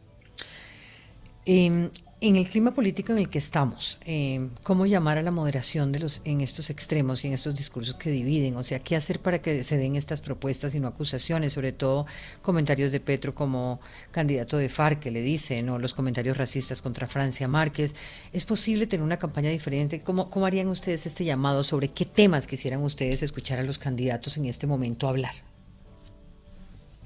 [1.45, 1.89] Eh,
[2.23, 5.99] en el clima político en el que estamos, eh, ¿cómo llamar a la moderación de
[5.99, 8.55] los en estos extremos y en estos discursos que dividen?
[8.57, 11.53] O sea, ¿qué hacer para que se den estas propuestas y no acusaciones?
[11.53, 12.05] Sobre todo
[12.43, 13.79] comentarios de Petro como
[14.11, 17.95] candidato de FARC que le dicen, o los comentarios racistas contra Francia Márquez.
[18.31, 20.01] ¿Es posible tener una campaña diferente?
[20.01, 21.63] ¿Cómo, ¿Cómo harían ustedes este llamado?
[21.63, 25.33] ¿Sobre qué temas quisieran ustedes escuchar a los candidatos en este momento hablar?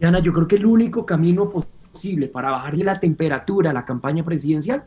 [0.02, 4.26] Ana, yo creo que el único camino posible para bajarle la temperatura a la campaña
[4.26, 4.84] presidencial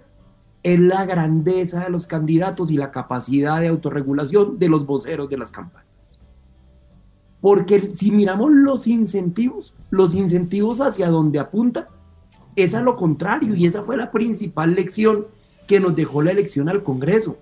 [0.62, 5.38] es la grandeza de los candidatos y la capacidad de autorregulación de los voceros de
[5.38, 5.86] las campañas.
[7.40, 11.86] Porque si miramos los incentivos, los incentivos hacia donde apuntan,
[12.56, 15.26] es a lo contrario y esa fue la principal lección
[15.66, 17.38] que nos dejó la elección al Congreso.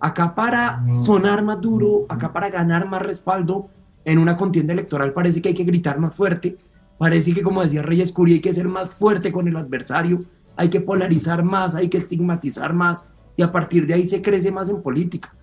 [0.00, 3.68] Acá para sonar más duro, acá para ganar más respaldo
[4.04, 6.56] en una contienda electoral parece que hay que gritar más fuerte,
[6.98, 10.24] parece que como decía Reyes Curia hay que ser más fuerte con el adversario,
[10.60, 14.52] hay que polarizar más, hay que estigmatizar más y a partir de ahí se crece
[14.52, 15.34] más en política.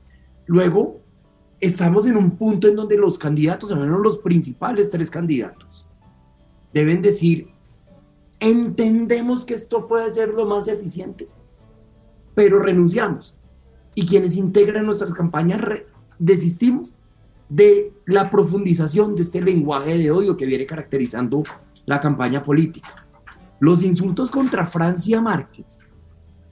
[0.46, 1.02] Luego,
[1.60, 5.88] estamos en un punto en donde los candidatos, al menos los principales tres candidatos,
[6.72, 7.48] deben decir,
[8.40, 11.28] entendemos que esto puede ser lo más eficiente,
[12.36, 13.40] pero renunciamos.
[13.96, 15.60] Y quienes integran nuestras campañas
[16.20, 16.94] desistimos
[17.50, 21.42] de la profundización de este lenguaje de odio que viene caracterizando
[21.88, 23.07] la campaña política.
[23.60, 25.80] Los insultos contra Francia Márquez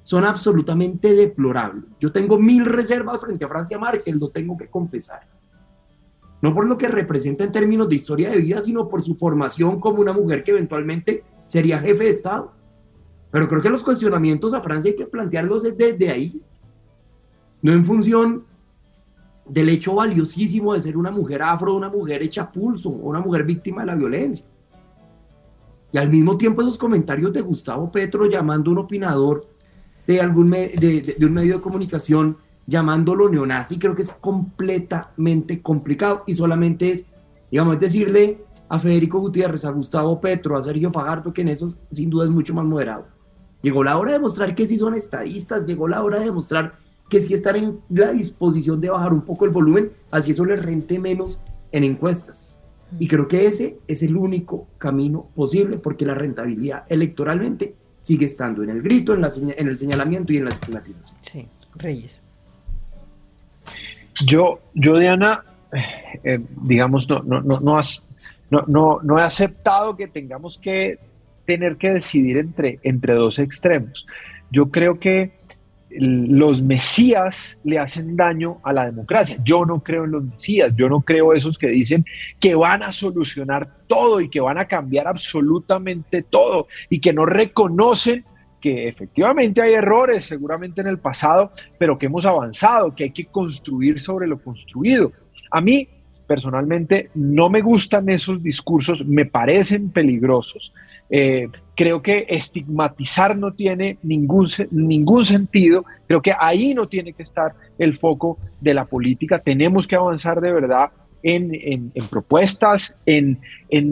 [0.01, 1.85] son absolutamente deplorables.
[1.99, 5.27] Yo tengo mil reservas frente a Francia Márquez, lo tengo que confesar.
[6.41, 9.79] No por lo que representa en términos de historia de vida, sino por su formación
[9.79, 12.51] como una mujer que eventualmente sería jefe de Estado.
[13.31, 16.41] Pero creo que los cuestionamientos a Francia hay que plantearlos desde ahí,
[17.61, 18.45] no en función
[19.47, 23.81] del hecho valiosísimo de ser una mujer afro, una mujer hecha pulso, una mujer víctima
[23.81, 24.45] de la violencia.
[25.95, 29.45] Y al mismo tiempo esos comentarios de Gustavo Petro llamando a un opinador
[30.05, 32.35] de, algún de, un medio de comunicación,
[32.67, 37.13] llamándolo neonazi, creo que es completamente complicado y solamente es,
[37.49, 42.09] digamos, decirle a Federico Gutiérrez, a Gustavo Petro, a Sergio Fajardo, que en eso sin
[42.09, 43.05] duda es mucho más moderado.
[43.61, 46.77] Llegó la hora de demostrar que sí son estadistas, llegó la hora de demostrar
[47.09, 50.61] que sí están en la disposición de bajar un poco el volumen, así eso les
[50.61, 51.39] rente menos
[51.71, 52.53] en encuestas.
[52.99, 58.63] Y creo que ese es el único camino posible porque la rentabilidad electoralmente sigue estando
[58.63, 61.17] en el grito, en, la, en el señalamiento y en la estigmatización.
[61.23, 62.21] Sí, Reyes.
[64.25, 65.43] Yo, yo Diana,
[66.23, 67.81] eh, digamos, no, no, no, no,
[68.67, 70.99] no, no, he aceptado que tengamos que
[71.45, 74.05] tener que decidir entre, entre dos extremos.
[74.51, 75.33] Yo creo que
[75.99, 79.37] los mesías le hacen daño a la democracia.
[79.43, 82.05] Yo no creo en los mesías, yo no creo esos que dicen
[82.39, 87.25] que van a solucionar todo y que van a cambiar absolutamente todo y que no
[87.25, 88.25] reconocen
[88.61, 93.25] que efectivamente hay errores seguramente en el pasado, pero que hemos avanzado, que hay que
[93.25, 95.11] construir sobre lo construido.
[95.51, 95.87] A mí
[96.27, 100.73] personalmente no me gustan esos discursos, me parecen peligrosos.
[101.09, 107.23] Eh, creo que estigmatizar no tiene ningún, ningún sentido, creo que ahí no tiene que
[107.23, 113.39] estar el foco de la política, tenemos que avanzar de verdad en, propuestas, en,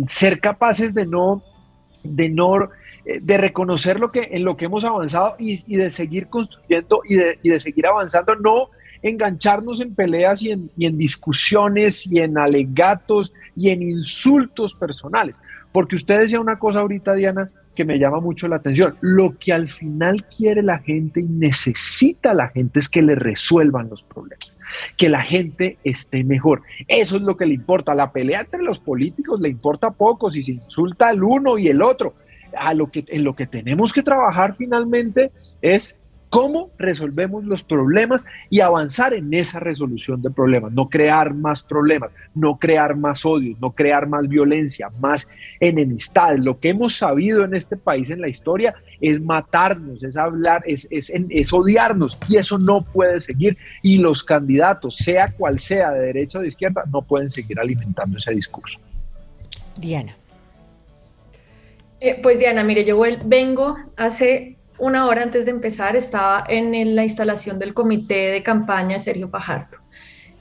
[0.08, 1.44] ser capaces de no,
[2.04, 2.64] de no
[3.06, 7.16] eh, de reconocer lo que, en lo que hemos avanzado y, de seguir construyendo y
[7.16, 8.70] de, y de seguir avanzando, no
[9.04, 15.40] engancharnos en peleas y en, discusiones y en alegatos y en insultos personales.
[15.72, 18.96] Porque usted decía una cosa ahorita, Diana, que me llama mucho la atención.
[19.02, 23.90] Lo que al final quiere la gente y necesita la gente es que le resuelvan
[23.90, 24.56] los problemas,
[24.96, 26.62] que la gente esté mejor.
[26.88, 27.94] Eso es lo que le importa.
[27.94, 31.82] La pelea entre los políticos le importa poco si se insulta al uno y el
[31.82, 32.14] otro.
[32.56, 35.98] A lo que, en lo que tenemos que trabajar finalmente es
[36.34, 42.12] cómo resolvemos los problemas y avanzar en esa resolución de problemas, no crear más problemas,
[42.34, 45.30] no crear más odio, no crear más violencia, más
[45.60, 46.36] enemistad.
[46.38, 50.88] Lo que hemos sabido en este país en la historia es matarnos, es hablar, es,
[50.90, 56.40] es odiarnos y eso no puede seguir y los candidatos, sea cual sea, de derecha
[56.40, 58.80] o de izquierda, no pueden seguir alimentando ese discurso.
[59.78, 60.16] Diana.
[62.00, 67.04] Eh, pues Diana, mire, yo vengo hace una hora antes de empezar estaba en la
[67.04, 69.78] instalación del comité de campaña Sergio Pajardo.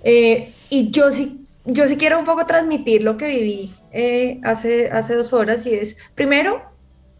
[0.04, 4.90] Eh, y yo sí, yo sí quiero un poco transmitir lo que viví eh, hace,
[4.90, 6.62] hace dos horas y es, primero,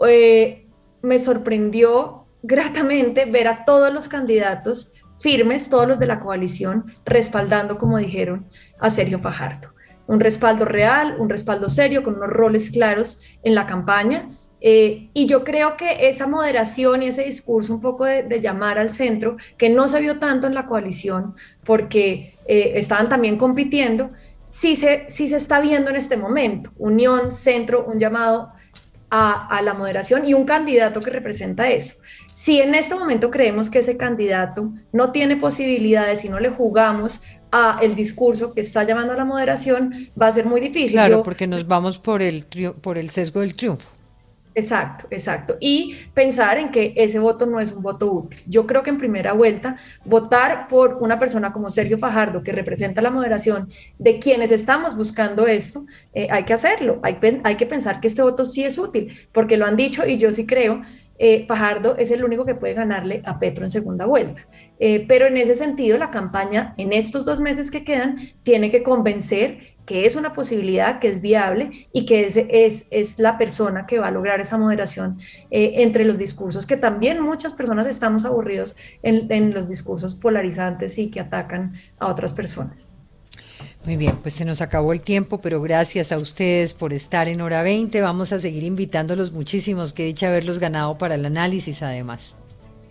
[0.07, 0.67] eh,
[1.03, 7.79] me sorprendió gratamente ver a todos los candidatos firmes, todos los de la coalición, respaldando,
[7.79, 8.47] como dijeron,
[8.81, 9.73] a Sergio Fajardo.
[10.09, 14.31] Un respaldo real, un respaldo serio, con unos roles claros en la campaña.
[14.65, 18.91] Eh, y yo creo que esa moderación y ese discurso un poco de, llamar al
[18.91, 21.35] centro, que no se vio tanto en la coalición
[21.65, 24.13] porque eh, estaban también compitiendo,
[24.47, 26.71] sí se, sí se está viendo en este momento.
[26.79, 28.53] Unión, centro, un llamado
[29.11, 31.95] a, a, la moderación y un candidato que representa eso.
[32.33, 37.23] Si en este momento creemos que ese candidato no tiene posibilidades y no le jugamos
[37.51, 40.93] a el discurso que está llamando a la moderación, va a ser muy difícil.
[40.93, 42.47] Claro, porque nos vamos por el,
[42.81, 43.91] por el sesgo del triunfo.
[44.55, 45.57] Exacto, exacto.
[45.61, 48.41] Y pensar en que ese voto no es un voto útil.
[48.47, 53.01] Yo creo que en primera vuelta, votar por una persona como Sergio Fajardo, que representa
[53.01, 57.01] la moderación de quienes estamos buscando esto, eh, hay que hacerlo.
[57.03, 57.17] Hay,
[57.57, 60.47] que pensar que este voto sí es útil, porque lo han dicho y yo sí
[60.47, 60.83] creo
[61.19, 64.45] eh, Fajardo es el único que puede ganarle a Petro en segunda vuelta.
[64.81, 68.83] Eh, pero en ese sentido, la campaña en estos dos meses que quedan tiene que
[68.83, 73.87] convencer que es una posibilidad, que es viable y que es, es, es la persona
[73.87, 75.18] que va a lograr esa moderación
[75.51, 80.99] eh, entre los discursos, que también muchas personas estamos aburridos en, en los discursos polarizantes
[80.99, 82.93] y que atacan a otras personas.
[83.85, 87.41] Muy bien, pues se nos acabó el tiempo, pero gracias a ustedes por estar en
[87.41, 88.01] hora 20.
[88.01, 89.93] Vamos a seguir invitándolos muchísimos.
[89.93, 92.37] Que dicha haberlos ganado para el análisis, además.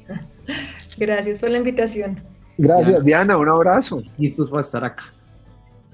[0.97, 2.21] Gracias por la invitación.
[2.57, 3.37] Gracias, Diana.
[3.37, 4.03] Un abrazo.
[4.17, 5.13] Listos para estar acá.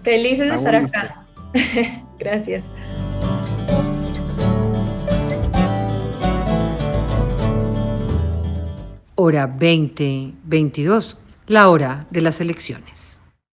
[0.07, 1.25] Felices de estar acá.
[2.17, 2.71] Gracias.
[9.15, 13.06] Hora 2022, la hora de las elecciones.